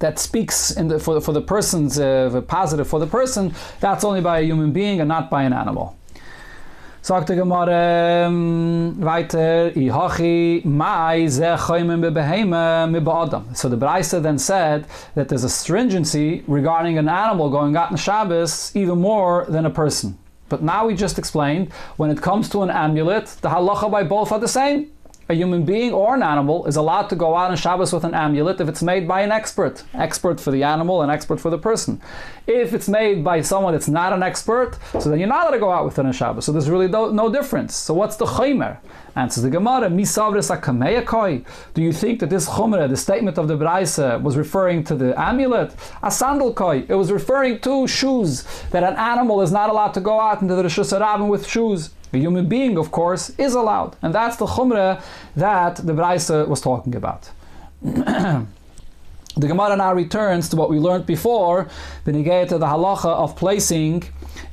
[0.00, 4.40] that speaks the, for, for the person's uh, positive for the person, that's only by
[4.40, 5.96] a human being and not by an animal.
[7.04, 13.54] Sagt der Gemara um, weiter, I hachi mai ze choymim bebehema mi ba'adam.
[13.54, 17.98] So the Braisa then said that there's a stringency regarding an animal going out in
[17.98, 20.16] Shabbos even more than a person.
[20.48, 24.32] But now we just explained, when it comes to an amulet, the halacha by both
[24.32, 24.90] are the same
[25.34, 28.14] a human being or an animal is allowed to go out on Shabbos with an
[28.14, 29.82] amulet if it's made by an expert.
[29.92, 32.00] Expert for the animal and expert for the person.
[32.46, 35.58] If it's made by someone that's not an expert, so then you're not allowed to
[35.58, 36.44] go out with it on Shabbos.
[36.44, 37.74] So there's really no, no difference.
[37.74, 38.78] So what's the chaymer?
[39.16, 39.88] Answers the Gemara,
[41.74, 45.18] Do you think that this chumra, the statement of the Braisa, was referring to the
[45.20, 45.74] amulet?
[46.02, 46.84] A sandal koi.
[46.88, 50.56] It was referring to shoes, that an animal is not allowed to go out into
[50.56, 51.90] the Rishus with shoes.
[52.14, 53.96] A human being, of course, is allowed.
[54.02, 55.02] And that's the chumrah
[55.36, 57.30] that the Braisa was talking about.
[59.36, 61.68] The Gemara now returns to what we learned before,
[62.04, 64.04] the negate the halacha of placing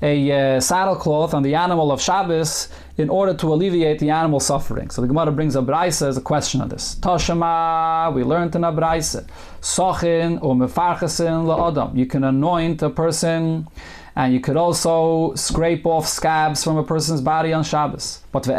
[0.02, 4.90] a uh, saddlecloth on the animal of Shabbos in order to alleviate the animal suffering.
[4.90, 6.96] So the Gemara brings a Braisa as a question on this.
[6.96, 9.28] Toshama, we learned in a Braisa.
[9.62, 11.96] Sochin or mefarchasin la'adam.
[11.96, 13.68] You can anoint a person
[14.16, 18.22] and you could also scrape off scabs from a person's body on Shabbos.
[18.32, 18.58] But But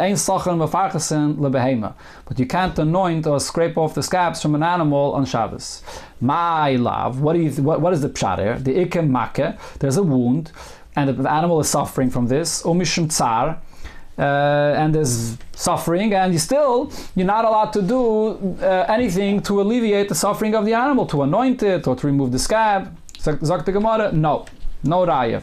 [2.39, 5.83] you can't anoint or scrape off the scabs from an animal on Shabbos.
[6.19, 8.57] My love, what, do you, what, what is the pshat here?
[8.57, 10.51] The ikem make, there's a wound,
[10.95, 12.63] and the animal is suffering from this.
[12.63, 13.61] Umishum tsar,
[14.17, 19.61] uh, and there's suffering, and you still you're not allowed to do uh, anything to
[19.61, 22.95] alleviate the suffering of the animal, to anoint it or to remove the scab.
[23.17, 24.45] Zakt the Gemara, no.
[24.83, 25.41] No raya.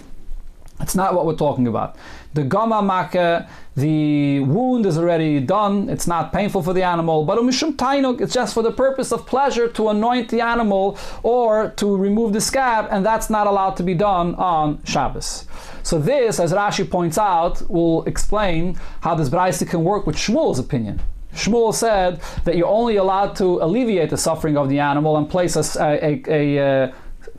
[0.80, 1.96] It's not what we're talking about.
[2.32, 5.88] The gama maka, the wound is already done.
[5.88, 7.24] It's not painful for the animal.
[7.24, 11.70] But umishum tainuk, it's just for the purpose of pleasure to anoint the animal or
[11.76, 15.46] to remove the scab, and that's not allowed to be done on Shabbos.
[15.82, 20.58] So this, as Rashi points out, will explain how this brayse can work with Shmuel's
[20.58, 21.00] opinion.
[21.34, 25.56] Shmuel said that you're only allowed to alleviate the suffering of the animal and place
[25.56, 26.92] a, a, a, a uh,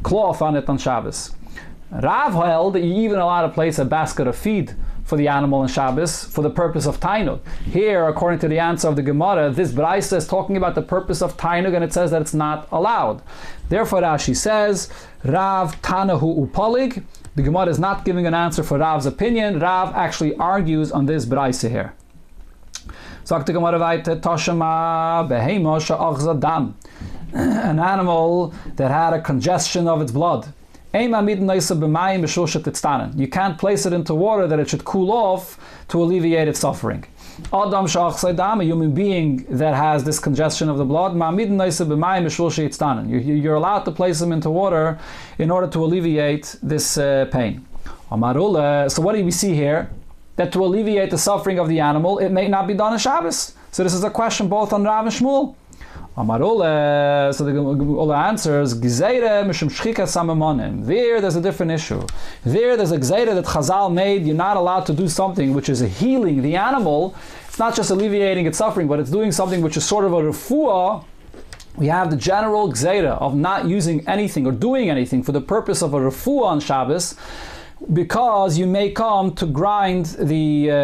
[0.03, 1.35] cloth on it on Shabbos.
[1.91, 5.59] Rav held that you even allowed to place a basket of feed for the animal
[5.59, 7.41] on Shabbos for the purpose of tainug.
[7.65, 11.21] Here, according to the answer of the Gemara, this brayse is talking about the purpose
[11.21, 13.21] of tainug, and it says that it's not allowed.
[13.67, 14.89] Therefore, Rashi says,
[15.25, 17.03] Rav Tanahu Upalig.
[17.35, 19.59] The Gemara is not giving an answer for Rav's opinion.
[19.59, 21.93] Rav actually argues on this brayse here.
[23.25, 26.73] Sagt the Gemara Toshama Behemosha
[27.33, 30.53] An animal that had a congestion of its blood.
[30.93, 31.09] You
[33.27, 37.05] can't place it into water that it should cool off to alleviate its suffering.
[37.53, 41.15] Adam a human being that has this congestion of the blood,
[43.15, 44.99] you're allowed to place them into water
[45.39, 47.65] in order to alleviate this uh, pain.
[48.09, 49.89] So what do we see here?
[50.35, 53.53] That to alleviate the suffering of the animal, it may not be done on Shabbos.
[53.71, 55.55] So this is a question both on Rav and Shmuel.
[56.17, 60.85] Amarole, so the Ula answers, Gzeire mishum shchika samamonim.
[60.85, 62.05] There, there's a different issue.
[62.43, 65.81] There, there's a Gzeire that Chazal made, you're not allowed to do something which is
[65.81, 67.15] a healing the animal.
[67.47, 70.21] It's not just alleviating its suffering, but it's doing something which is sort of a
[70.21, 71.05] refuah.
[71.77, 75.81] We have the general Gzeire of not using anything or doing anything for the purpose
[75.81, 77.15] of a refuah on Shabbos
[77.93, 80.75] because you may come to grind the uh,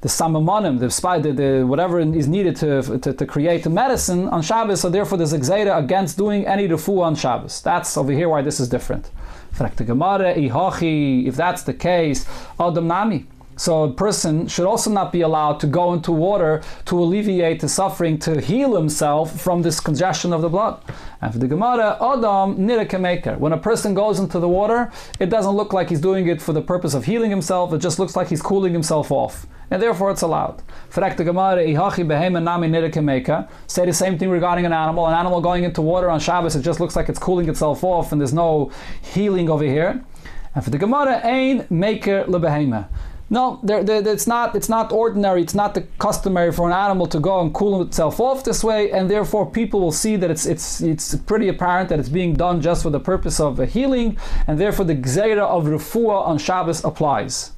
[0.00, 4.42] the samamonim, the, spi- the, whatever is needed to, to, to create the medicine on
[4.42, 4.80] Shabbos.
[4.80, 5.36] So therefore, there's a
[5.76, 7.60] against doing any refu on Shabbos.
[7.62, 9.10] That's over here why this is different.
[9.52, 12.26] If that's the case,
[12.60, 13.26] Adam Nami.
[13.58, 17.68] So a person should also not be allowed to go into water to alleviate the
[17.68, 20.82] suffering, to heal himself from this congestion of the blood.
[21.22, 23.38] And for the Gemara, Adam nirikemaker.
[23.38, 26.52] When a person goes into the water, it doesn't look like he's doing it for
[26.52, 27.72] the purpose of healing himself.
[27.72, 30.62] It just looks like he's cooling himself off, and therefore it's allowed.
[30.94, 32.04] The Gemara, ihachi
[32.42, 33.46] nami.
[33.66, 35.06] Say the same thing regarding an animal.
[35.06, 38.12] An animal going into water on Shabbos, it just looks like it's cooling itself off,
[38.12, 40.04] and there's no healing over here.
[40.54, 42.88] And for the Gemara, ein maker lebehema.
[43.28, 44.54] No, they're, they're, it's not.
[44.54, 45.42] It's not ordinary.
[45.42, 48.92] It's not the customary for an animal to go and cool itself off this way,
[48.92, 52.60] and therefore people will see that it's it's it's pretty apparent that it's being done
[52.60, 56.84] just for the purpose of uh, healing, and therefore the gzeira of refuah on Shabbos
[56.84, 57.50] applies.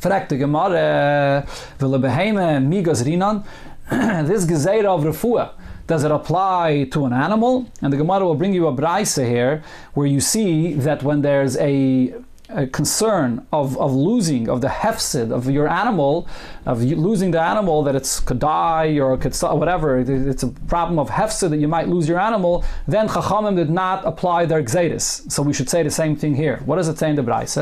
[0.00, 1.46] Fragt the Gemara,
[1.78, 3.44] v'lebeheme migas rinan.
[4.26, 5.50] This gzeira of refuah.
[5.86, 7.68] Does it apply to an animal?
[7.82, 9.62] And the Gemara will bring you a braisa here,
[9.92, 12.14] where you see that when there's a
[12.52, 16.26] a concern of, of losing, of the hefsid of your animal,
[16.66, 21.08] of losing the animal, that it's could die or could whatever, it's a problem of
[21.08, 25.30] hefsid that you might lose your animal, then Chachamim did not apply their gzedis.
[25.30, 26.60] So we should say the same thing here.
[26.64, 27.56] What does it say in the Braise,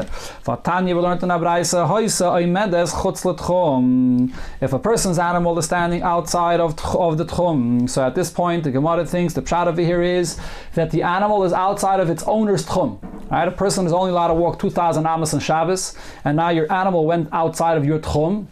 [4.61, 8.65] If a person's animal is standing outside of, of the tchum, so at this point
[8.65, 10.39] the Gemara thinks the pshat over here is
[10.75, 12.99] that the animal is outside of its owner's tchum.
[13.31, 13.47] Right?
[13.47, 17.05] A person is only allowed to walk 2,000 amas on Shabbos, and now your animal
[17.05, 18.47] went outside of your tchum,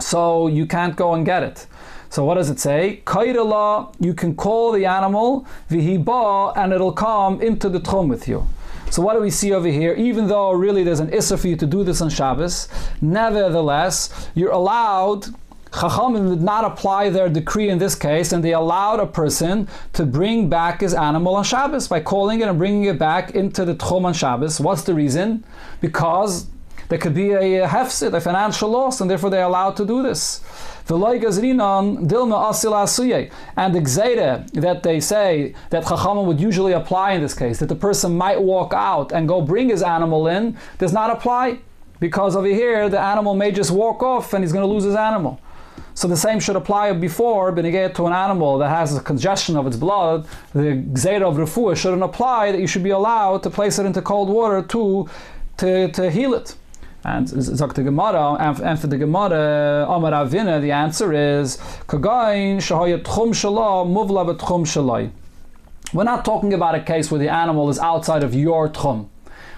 [0.00, 1.66] so you can't go and get it.
[2.10, 3.02] So what does it say?
[3.06, 8.46] Kaidala, you can call the animal, vihiba, and it'll come into the tchum with you.
[8.90, 9.94] So what do we see over here?
[9.94, 12.68] Even though really there's an issa for you to do this on Shabbos,
[13.00, 15.28] nevertheless, you're allowed
[15.72, 20.04] Chachamim did not apply their decree in this case, and they allowed a person to
[20.04, 23.74] bring back his animal on Shabbos by calling it and bringing it back into the
[23.74, 24.60] Tchum on Shabbos.
[24.60, 25.44] What's the reason?
[25.80, 26.46] Because
[26.88, 30.42] there could be a hefsid, a financial loss, and therefore they're allowed to do this.
[30.90, 31.30] And the
[33.80, 38.14] gzeira that they say that Chachamim would usually apply in this case, that the person
[38.18, 41.60] might walk out and go bring his animal in, does not apply.
[41.98, 44.96] Because over here, the animal may just walk off and he's going to lose his
[44.96, 45.40] animal.
[45.94, 49.66] So the same should apply before benegayet to an animal that has a congestion of
[49.66, 50.26] its blood.
[50.52, 54.00] The gzeira of refuah shouldn't apply that you should be allowed to place it into
[54.00, 55.08] cold water to
[55.58, 56.56] to, to heal it.
[57.04, 61.56] And the Gemara, and for the Gemara, Amar Ravina, the answer is
[61.88, 65.10] Kagain shahayat tchum shalah muvla betchum shalai.
[65.92, 69.08] We're not talking about a case where the animal is outside of your tchum.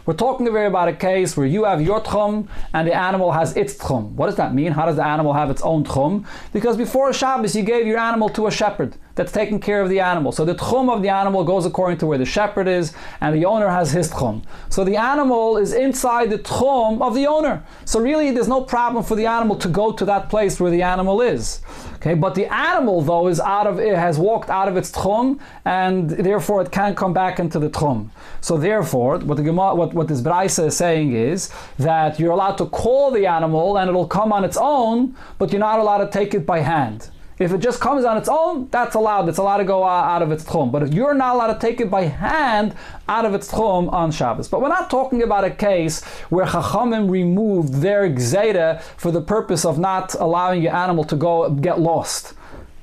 [0.07, 3.57] We're talking here about a case where you have your tchum and the animal has
[3.57, 4.11] its tchum.
[4.11, 4.73] What does that mean?
[4.73, 6.27] How does the animal have its own tchum?
[6.53, 10.01] Because before Shabbos you gave your animal to a shepherd that's taking care of the
[10.01, 10.33] animal.
[10.33, 13.45] So the tchum of the animal goes according to where the shepherd is, and the
[13.45, 14.45] owner has his tchum.
[14.69, 17.65] So the animal is inside the tchum of the owner.
[17.85, 20.83] So really, there's no problem for the animal to go to that place where the
[20.83, 21.61] animal is.
[21.97, 25.41] Okay, but the animal though is out of it has walked out of its tchum,
[25.65, 28.11] and therefore it can't come back into the tchum.
[28.41, 32.67] So therefore, what the what, what this Braisa is saying is that you're allowed to
[32.67, 36.35] call the animal and it'll come on its own, but you're not allowed to take
[36.35, 37.11] it by hand.
[37.37, 39.29] If it just comes on its own, that's allowed.
[39.29, 40.71] It's allowed to go out of its tchum.
[40.71, 42.77] But if you're not allowed to take it by hand
[43.09, 44.47] out of its tchum on Shabbos.
[44.47, 49.65] But we're not talking about a case where Chachamim removed their gzeda for the purpose
[49.65, 52.35] of not allowing your animal to go get lost.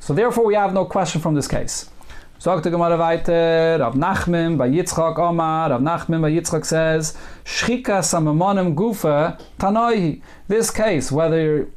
[0.02, 1.90] So therefore, we have no question from this case.
[2.42, 8.02] Sagt der Gemara weiter, Rav Nachman bei Yitzchak Omar, Rav Nachman bei Yitzchak says, Shchika
[8.02, 10.22] samamonim gufa tanoi.
[10.48, 11.70] This case, whether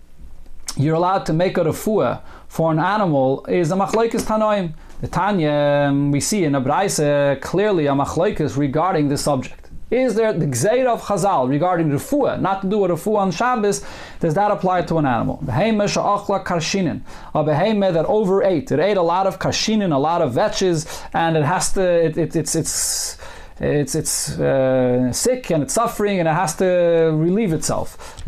[0.77, 2.23] you're allowed to make a refuah
[2.55, 4.73] for an animal is a machlokes tanoim.
[5.01, 6.99] The Tanya um, we see in a Braise
[7.41, 9.71] clearly a machlokes regarding this subject.
[9.91, 13.85] Is there the gzeir of Chazal regarding refuah, not to do a refuah on Shabbos?
[14.21, 15.41] Does that apply to an animal?
[15.45, 17.01] Behema sha'achla karshinin,
[17.35, 18.71] a behema that overate.
[18.71, 21.83] It ate a lot of karshinin, a lot of vetches, and it has to.
[21.83, 23.19] It, it, it's it's
[23.61, 28.21] it's it's uh, sick and it's suffering and it has to relieve itself.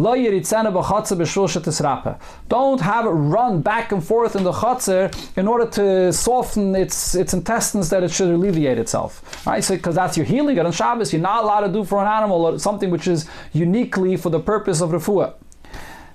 [2.49, 7.17] Don't have it run back and forth in the chatzir in order to soften its
[7.17, 9.45] its intestines that it should alleviate itself.
[9.45, 9.65] Right?
[9.65, 10.59] So because that's your healing.
[10.59, 13.29] And on Shabbos, you're not allowed to do for an animal or something which is
[13.53, 15.35] uniquely for the purpose of refuah.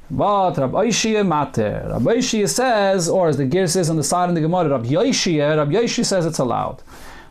[0.10, 1.88] But Rabbi Yishia mater.
[1.90, 4.88] Rabbi Yishia says, or as the gear says on the side of the Gemara, Rabbi
[4.88, 6.82] Yishia, Rabbi Yishia says it's allowed.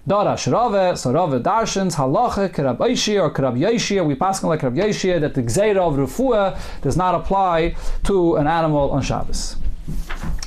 [0.09, 4.61] Darash Rava, so Rava Darshans, Halacha, Kerab Eishi, or Kerab Yeshi, we pass on like
[4.61, 9.57] Kerab Yeshi, that the Gzeira of Refuah does not apply to an animal on Shabbos.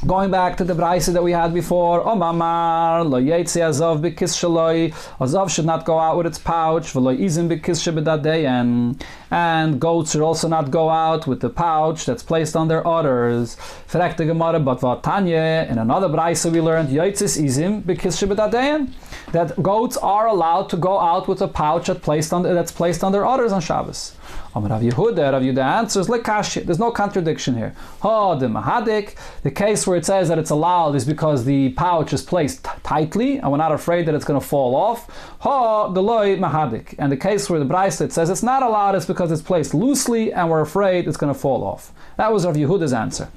[0.06, 4.94] Going back to the brisa that we had before, Omamar, lo yetzi azov bikis shaloi,
[5.22, 10.22] azov should not go out with its pouch, v'lo izim bikis shebedadeyen, and goats should
[10.22, 13.56] also not go out with the pouch that's placed on their udders.
[13.88, 18.92] Frek the Gemara, but vatanye, in another brisa we learned, yotzis izim bikis shebedadeyen,
[19.32, 23.06] that goats are allowed to go out with a pouch that placed on, that's placed
[23.06, 24.18] on their udders on Shabbos.
[24.56, 27.74] Rav Yehuda, Rav Yehuda answers, Lekash, there's no contradiction here.
[28.02, 32.14] Ha, the Mahadik, the case where it says that it's allowed is because the pouch
[32.14, 35.10] is placed t- tightly, and we're not afraid that it's going to fall off.
[35.40, 36.94] Ha, the Loi Mahadik.
[37.00, 40.32] And the case where the Braislet says it's not allowed is because it's placed loosely,
[40.32, 41.92] and we're afraid it's going to fall off.
[42.18, 43.30] That was Rav Yehuda's answer.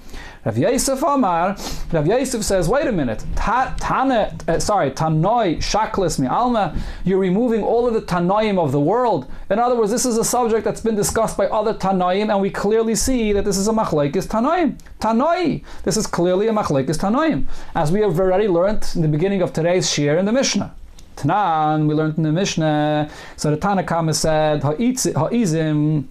[0.46, 1.56] Rav Yosef Amar,
[1.90, 7.18] Rav Yosef says, wait a minute, ta, tana, uh, sorry, tanoi shaklis mi alma, you're
[7.18, 9.28] removing all of the tanoim of the world.
[9.50, 12.48] In other words, this is a subject that's been discussed by other tanoim, and we
[12.48, 14.78] clearly see that this is a machlekes tanoim.
[15.00, 19.42] Tanoi, this is clearly a machlekes tanoim, as we have already learned in the beginning
[19.42, 20.72] of today's shir in the Mishnah.
[21.16, 26.06] Tanan, we learned in the Mishnah, so the Tanakama said, ha'izim,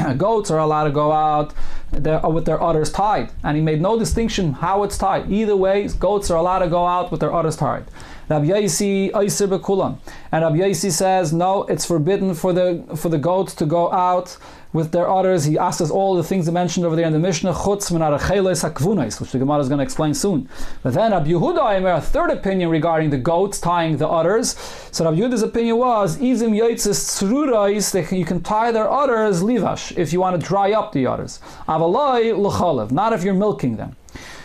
[0.16, 1.54] Goats are allowed to go out
[1.92, 5.30] uh, with their udders tied, and he made no distinction how it's tied.
[5.30, 7.84] Either way, goats are allowed to go out with their udders tied.
[8.28, 8.46] Rabbi.
[8.46, 14.38] And Rabbi Yaisi says, no, it's forbidden for the for the goats to go out
[14.72, 15.44] with their udders.
[15.44, 19.20] He asks us all the things he mentioned over there in the Mishnah, Chutz Hakvunes,
[19.20, 20.48] which the Gemara is going to explain soon.
[20.82, 24.56] But then Rabbi Yehuda, a third opinion regarding the goats tying the udders.
[24.90, 30.20] So Rabbi Yehuda's opinion was, Izim Yoitzis you can tie their udders, Livash, if you
[30.20, 31.40] want to dry up the udders.
[31.68, 33.96] Avaloi L'chalev, not if you're milking them.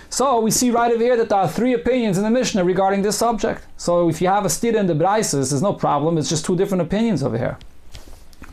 [0.09, 3.01] So we see right over here that there are three opinions in the Mishnah regarding
[3.01, 3.63] this subject.
[3.75, 6.17] So if you have a stira in the Braises, there's no problem.
[6.17, 7.57] It's just two different opinions over here.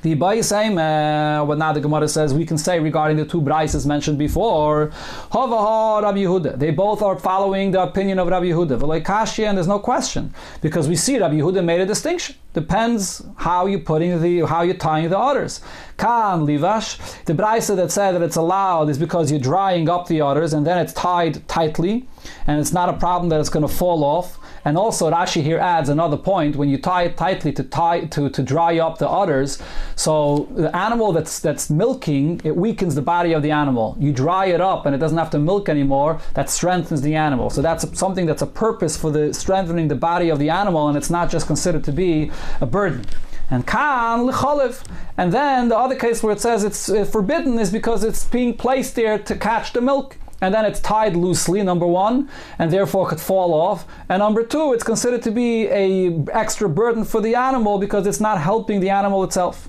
[0.05, 3.87] The Bayisayim, uh, what now the Gemara says we can say regarding the two brises
[3.87, 4.93] mentioned before,
[5.33, 6.59] Rabbi Yehuda.
[6.59, 8.79] They both are following the opinion of Rabbi Yehuda.
[8.79, 12.37] V'leikashia, and there's no question because we see Rabbi Yehuda made a distinction.
[12.53, 15.63] Depends how you're putting the how you're tying the udders.
[15.97, 20.21] Kan livash, the brisa that said that it's allowed is because you're drying up the
[20.21, 22.07] udders and then it's tied tightly,
[22.47, 24.39] and it's not a problem that it's going to fall off.
[24.65, 28.31] And also Rashi here adds another point when you tie it tightly to tie to,
[28.31, 29.59] to dry up the udders.
[29.95, 33.97] So the animal that's that's milking, it weakens the body of the animal.
[34.01, 37.51] You dry it up and it doesn't have to milk anymore, that strengthens the animal.
[37.51, 40.97] So that's something that's a purpose for the strengthening the body of the animal and
[40.97, 43.05] it's not just considered to be a burden.
[43.51, 44.83] And kan licholiv.
[45.19, 48.57] And then the other case where it says it's uh, forbidden is because it's being
[48.57, 52.29] placed there to catch the milk and then it's tied loosely, number one,
[52.59, 53.87] and therefore could fall off.
[54.09, 58.21] And number two, it's considered to be a extra burden for the animal because it's
[58.21, 59.69] not helping the animal itself.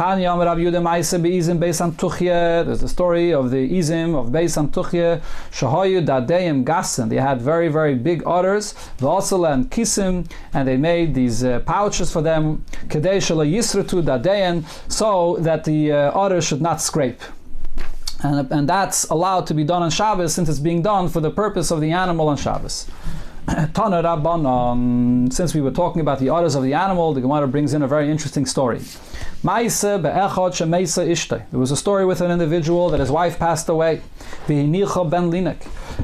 [0.00, 0.80] Tanya Rabbi Yehuda
[1.20, 1.58] beizim.
[2.64, 5.20] There's the story of the izim of Beisam Tuchye.
[5.50, 7.08] Shahoyu Dadeim Gassen.
[7.08, 12.10] They had very very big udders, V'osel and Kisim, and they made these uh, pouches
[12.12, 12.64] for them.
[12.88, 17.20] Kedei Yisratu Dadein, so that the uh, should not scrape.
[18.22, 21.30] And, and that's allowed to be done on Shabbos since it's being done for the
[21.30, 22.86] purpose of the animal on Shabbos.
[23.48, 27.72] Tana Rabbanon, since we were talking about the udders of the animal, the Gemara brings
[27.72, 28.80] in a very interesting story.
[31.50, 34.02] There was a story with an individual that his wife passed away.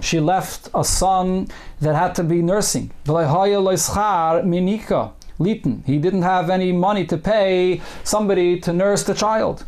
[0.00, 1.48] She left a son
[1.80, 2.90] that had to be nursing.
[5.84, 9.64] He didn't have any money to pay somebody to nurse the child.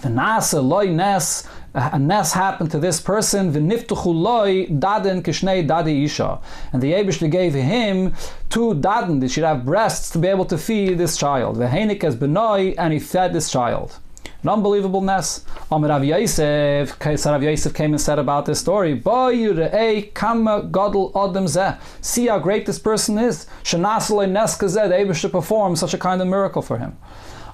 [0.00, 3.52] The nasa loy nes, uh, a nes happened to this person.
[3.52, 6.40] The V'niftuchu loy daden kishnei dadi isha,
[6.72, 8.14] and the Eibushter gave him
[8.48, 9.20] two daden.
[9.20, 11.56] They should have breasts to be able to feed this child.
[11.56, 13.98] The V'heinik as benoi, and he fed this child.
[14.44, 15.44] An unbelievable ness.
[15.72, 19.00] Amir Rav Yosef, Rav Yosef came and said about this story.
[19.00, 21.76] kama gadol adam zeh.
[22.00, 23.46] See how great this person is.
[23.64, 24.88] Shanasale nes kazeh.
[24.88, 26.96] The Eibushter performed such a kind of miracle for him.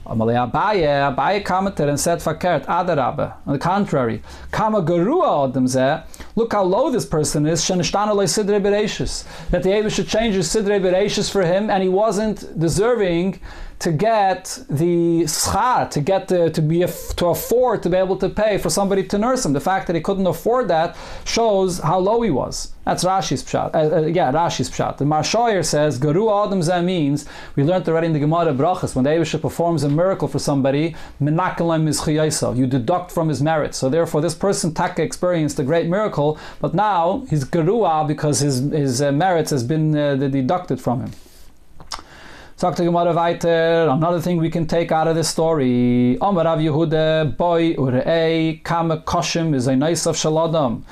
[0.07, 3.35] Amalei Abaye, Abaye commented and said fakert adarabe.
[3.47, 6.05] On the contrary, kama garua adam.
[6.37, 7.63] Look how low this person is.
[7.63, 9.25] Shenishtana sidre bereshis.
[9.49, 13.41] That the Abba should change his sidre bereshis for him, and he wasn't deserving
[13.81, 18.29] to get the schar, to get the, to be to afford to be able to
[18.29, 19.53] pay for somebody to nurse him.
[19.53, 22.73] The fact that he couldn't afford that shows how low he was.
[22.85, 23.75] That's Rashi's pshat.
[23.75, 24.99] Uh, uh, yeah, Rashi's pshat.
[24.99, 29.05] The Marshoyer says, Garu Adam Zeh means, we learned already in the Gemara Brachas, when
[29.05, 33.79] the Abisha performs a miracle for somebody, you deduct from his merits.
[33.79, 38.61] So therefore, this person, Taka, experienced a great miracle, but now he's Garua because his,
[38.71, 41.13] his uh, merits has been uh, deducted from him.
[42.57, 46.17] Sagt die Gemara weiter, another thing we can take out of this story.
[46.21, 50.85] Amar Rav Yehuda, boy urei, kame koshim is a nice of shaladam.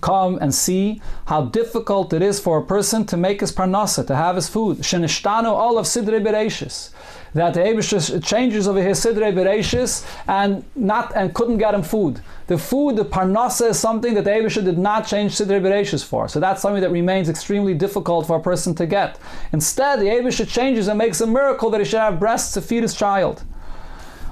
[0.00, 4.14] Come and see how difficult it is for a person to make his parnasa, to
[4.14, 4.78] have his food.
[4.78, 6.90] Shenishtanu all of sidre bereshis
[7.34, 12.20] that the Abish changes over his Sidrei Bereshis and not and couldn't get him food.
[12.46, 16.28] The food, the parnasa, is something that the Abish did not change Sidrei Bereshis for.
[16.28, 19.18] So that's something that remains extremely difficult for a person to get.
[19.52, 22.82] Instead, the Abish changes and makes a miracle that he should have breasts to feed
[22.82, 23.44] his child.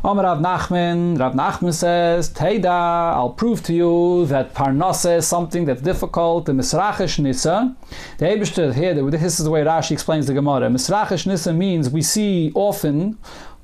[0.04, 2.66] Om Rav Nachman, Rav Nachman says, Teida,
[3.14, 6.46] I'll prove to you that Parnasa is something that's difficult.
[6.46, 7.74] The Misrachish Nisa,
[8.18, 10.68] the Ebershter here, this is the way Rashi explains the Gemara.
[10.68, 13.18] Misrachish Nisa means we see often,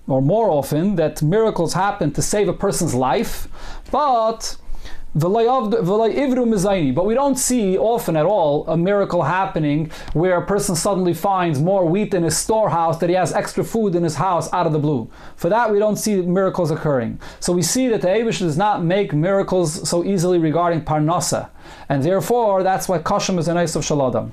[0.09, 3.47] or more often, that miracles happen to save a person's life,
[3.91, 4.57] but
[5.15, 11.61] but we don't see often at all a miracle happening where a person suddenly finds
[11.61, 14.73] more wheat in his storehouse that he has extra food in his house out of
[14.73, 15.11] the blue.
[15.37, 17.21] For that, we don't see miracles occurring.
[17.41, 21.51] So we see that the Abish does not make miracles so easily regarding Parnasa.
[21.91, 24.31] And therefore, that's why Kashim is a nice of Shaladam.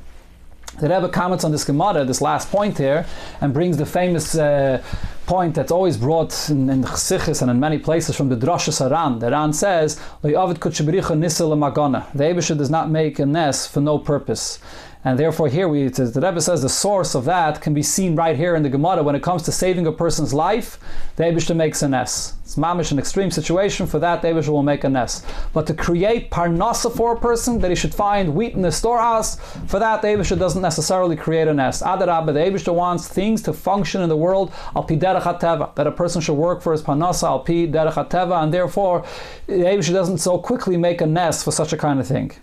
[0.79, 3.05] The Rebbe comments on this Gemara, this last point here,
[3.41, 4.81] and brings the famous uh,
[5.29, 9.19] point that's always brought in, in Chsichis and in many places from the Drasha Saran.
[9.19, 14.57] The Ran says, The Abisha does not make a nest for no purpose.
[15.01, 18.35] And therefore, here we, the Rebbe says the source of that can be seen right
[18.35, 19.01] here in the Gemara.
[19.01, 20.77] When it comes to saving a person's life,
[21.15, 22.35] the Abishta makes a nest.
[22.43, 23.87] It's mamish an extreme situation.
[23.87, 25.25] For that, the Abishta will make a nest.
[25.53, 29.39] But to create parnasa for a person, that he should find wheat in the storehouse,
[29.67, 31.81] for that, the Abishta doesn't necessarily create a nest.
[31.81, 36.19] Adarabba, the Abishta wants things to function in the world al pi that a person
[36.19, 39.05] should work for his parnasa al pi and therefore,
[39.47, 42.33] the Abishta doesn't so quickly make a nest for such a kind of thing.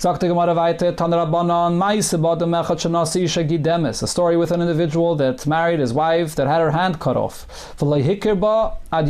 [0.00, 1.76] Sagt die Gemara weiter, Tanrabanan,
[3.44, 7.16] Gidemis, a story with an individual that married his wife that had her hand cut
[7.16, 7.74] off.
[7.80, 9.08] And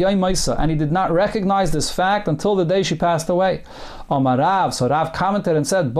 [0.70, 3.64] he did not recognize this fact until the day she passed away.
[4.10, 5.94] Amarav, so Rav commented and said,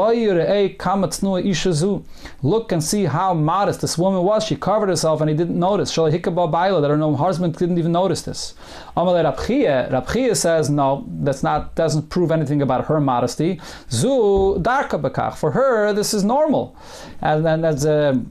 [2.43, 4.45] Look and see how modest this woman was.
[4.45, 5.95] She covered herself and he didn't notice.
[5.95, 8.55] That her husband didn't even notice this.
[8.97, 9.25] Amalei
[9.91, 13.61] Rabchia says, no, that's not doesn't prove anything about her modesty.
[13.91, 14.63] Zu.
[15.37, 16.77] For her, this is normal.
[17.21, 18.25] And then as a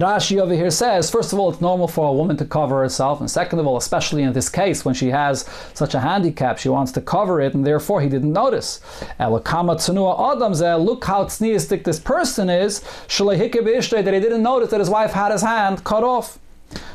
[0.00, 3.20] Rashi over here says, first of all, it's normal for a woman to cover herself,
[3.20, 6.68] and second of all, especially in this case, when she has such a handicap, she
[6.68, 8.80] wants to cover it, and therefore he didn't notice.
[9.18, 15.42] Look how tzniistic this person is, that he didn't notice that his wife had his
[15.42, 16.38] hand cut off.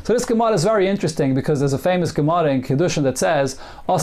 [0.04, 3.58] So this Gemara is very interesting because there's a famous Gemara in Kiddushin that says,
[3.88, 3.98] A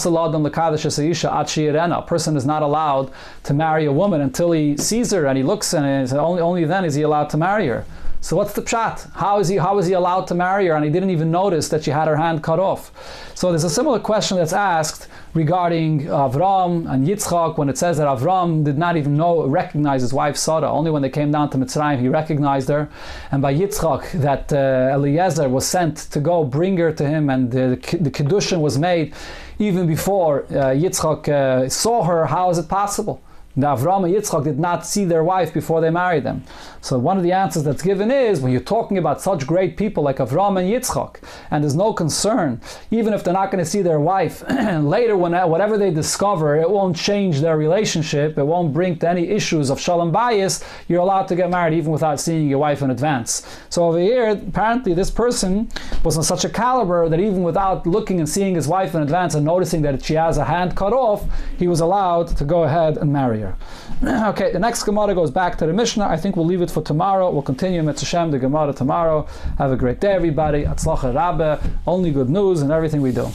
[2.03, 3.13] person is not allowed
[3.45, 6.85] to marry a woman until he sees her and he looks and only, only then
[6.85, 7.85] is he allowed to marry her.
[8.21, 9.12] So what's the pshat?
[9.12, 11.69] How is he how is he allowed to marry her and he didn't even notice
[11.69, 12.91] that she had her hand cut off?
[13.35, 18.09] So there's a similar question that's asked regarding Avram and Yitzchak when it says that
[18.09, 20.71] Avram did not even know recognize his wife Sarah.
[20.71, 22.91] Only when they came down to Mitzrayim he recognized her.
[23.31, 27.53] And by Yitzchak that uh, Eliezer was sent to go bring her to him and
[27.53, 29.14] the, the Kiddushin was made
[29.61, 32.27] even before uh, Yitzchak uh, saw her.
[32.27, 33.23] How is it possible?
[33.65, 36.45] Avram and Yitzchak did not see their wife before they married them.
[36.81, 40.03] So one of the answers that's given is when you're talking about such great people
[40.03, 41.17] like Avram and Yitzchak,
[41.51, 45.33] and there's no concern, even if they're not going to see their wife, later when
[45.51, 49.81] whatever they discover, it won't change their relationship, it won't bring to any issues of
[49.81, 53.47] shalom bias, you're allowed to get married even without seeing your wife in advance.
[53.71, 55.69] So over here, apparently this person
[56.05, 59.35] was on such a caliber that even without looking and seeing his wife in advance
[59.35, 61.25] and noticing that she has a hand cut off,
[61.59, 63.48] he was allowed to go ahead and marry her.
[64.29, 66.07] Okay, the next Gemara goes back to the Mishnah.
[66.07, 67.31] I think we'll leave it for tomorrow.
[67.31, 69.27] We'll continue Mitzvah the Gemara tomorrow.
[69.59, 70.65] Have a great day, everybody.
[70.65, 71.61] Atzlacha Rabbe.
[71.87, 73.29] Only good news in everything we do.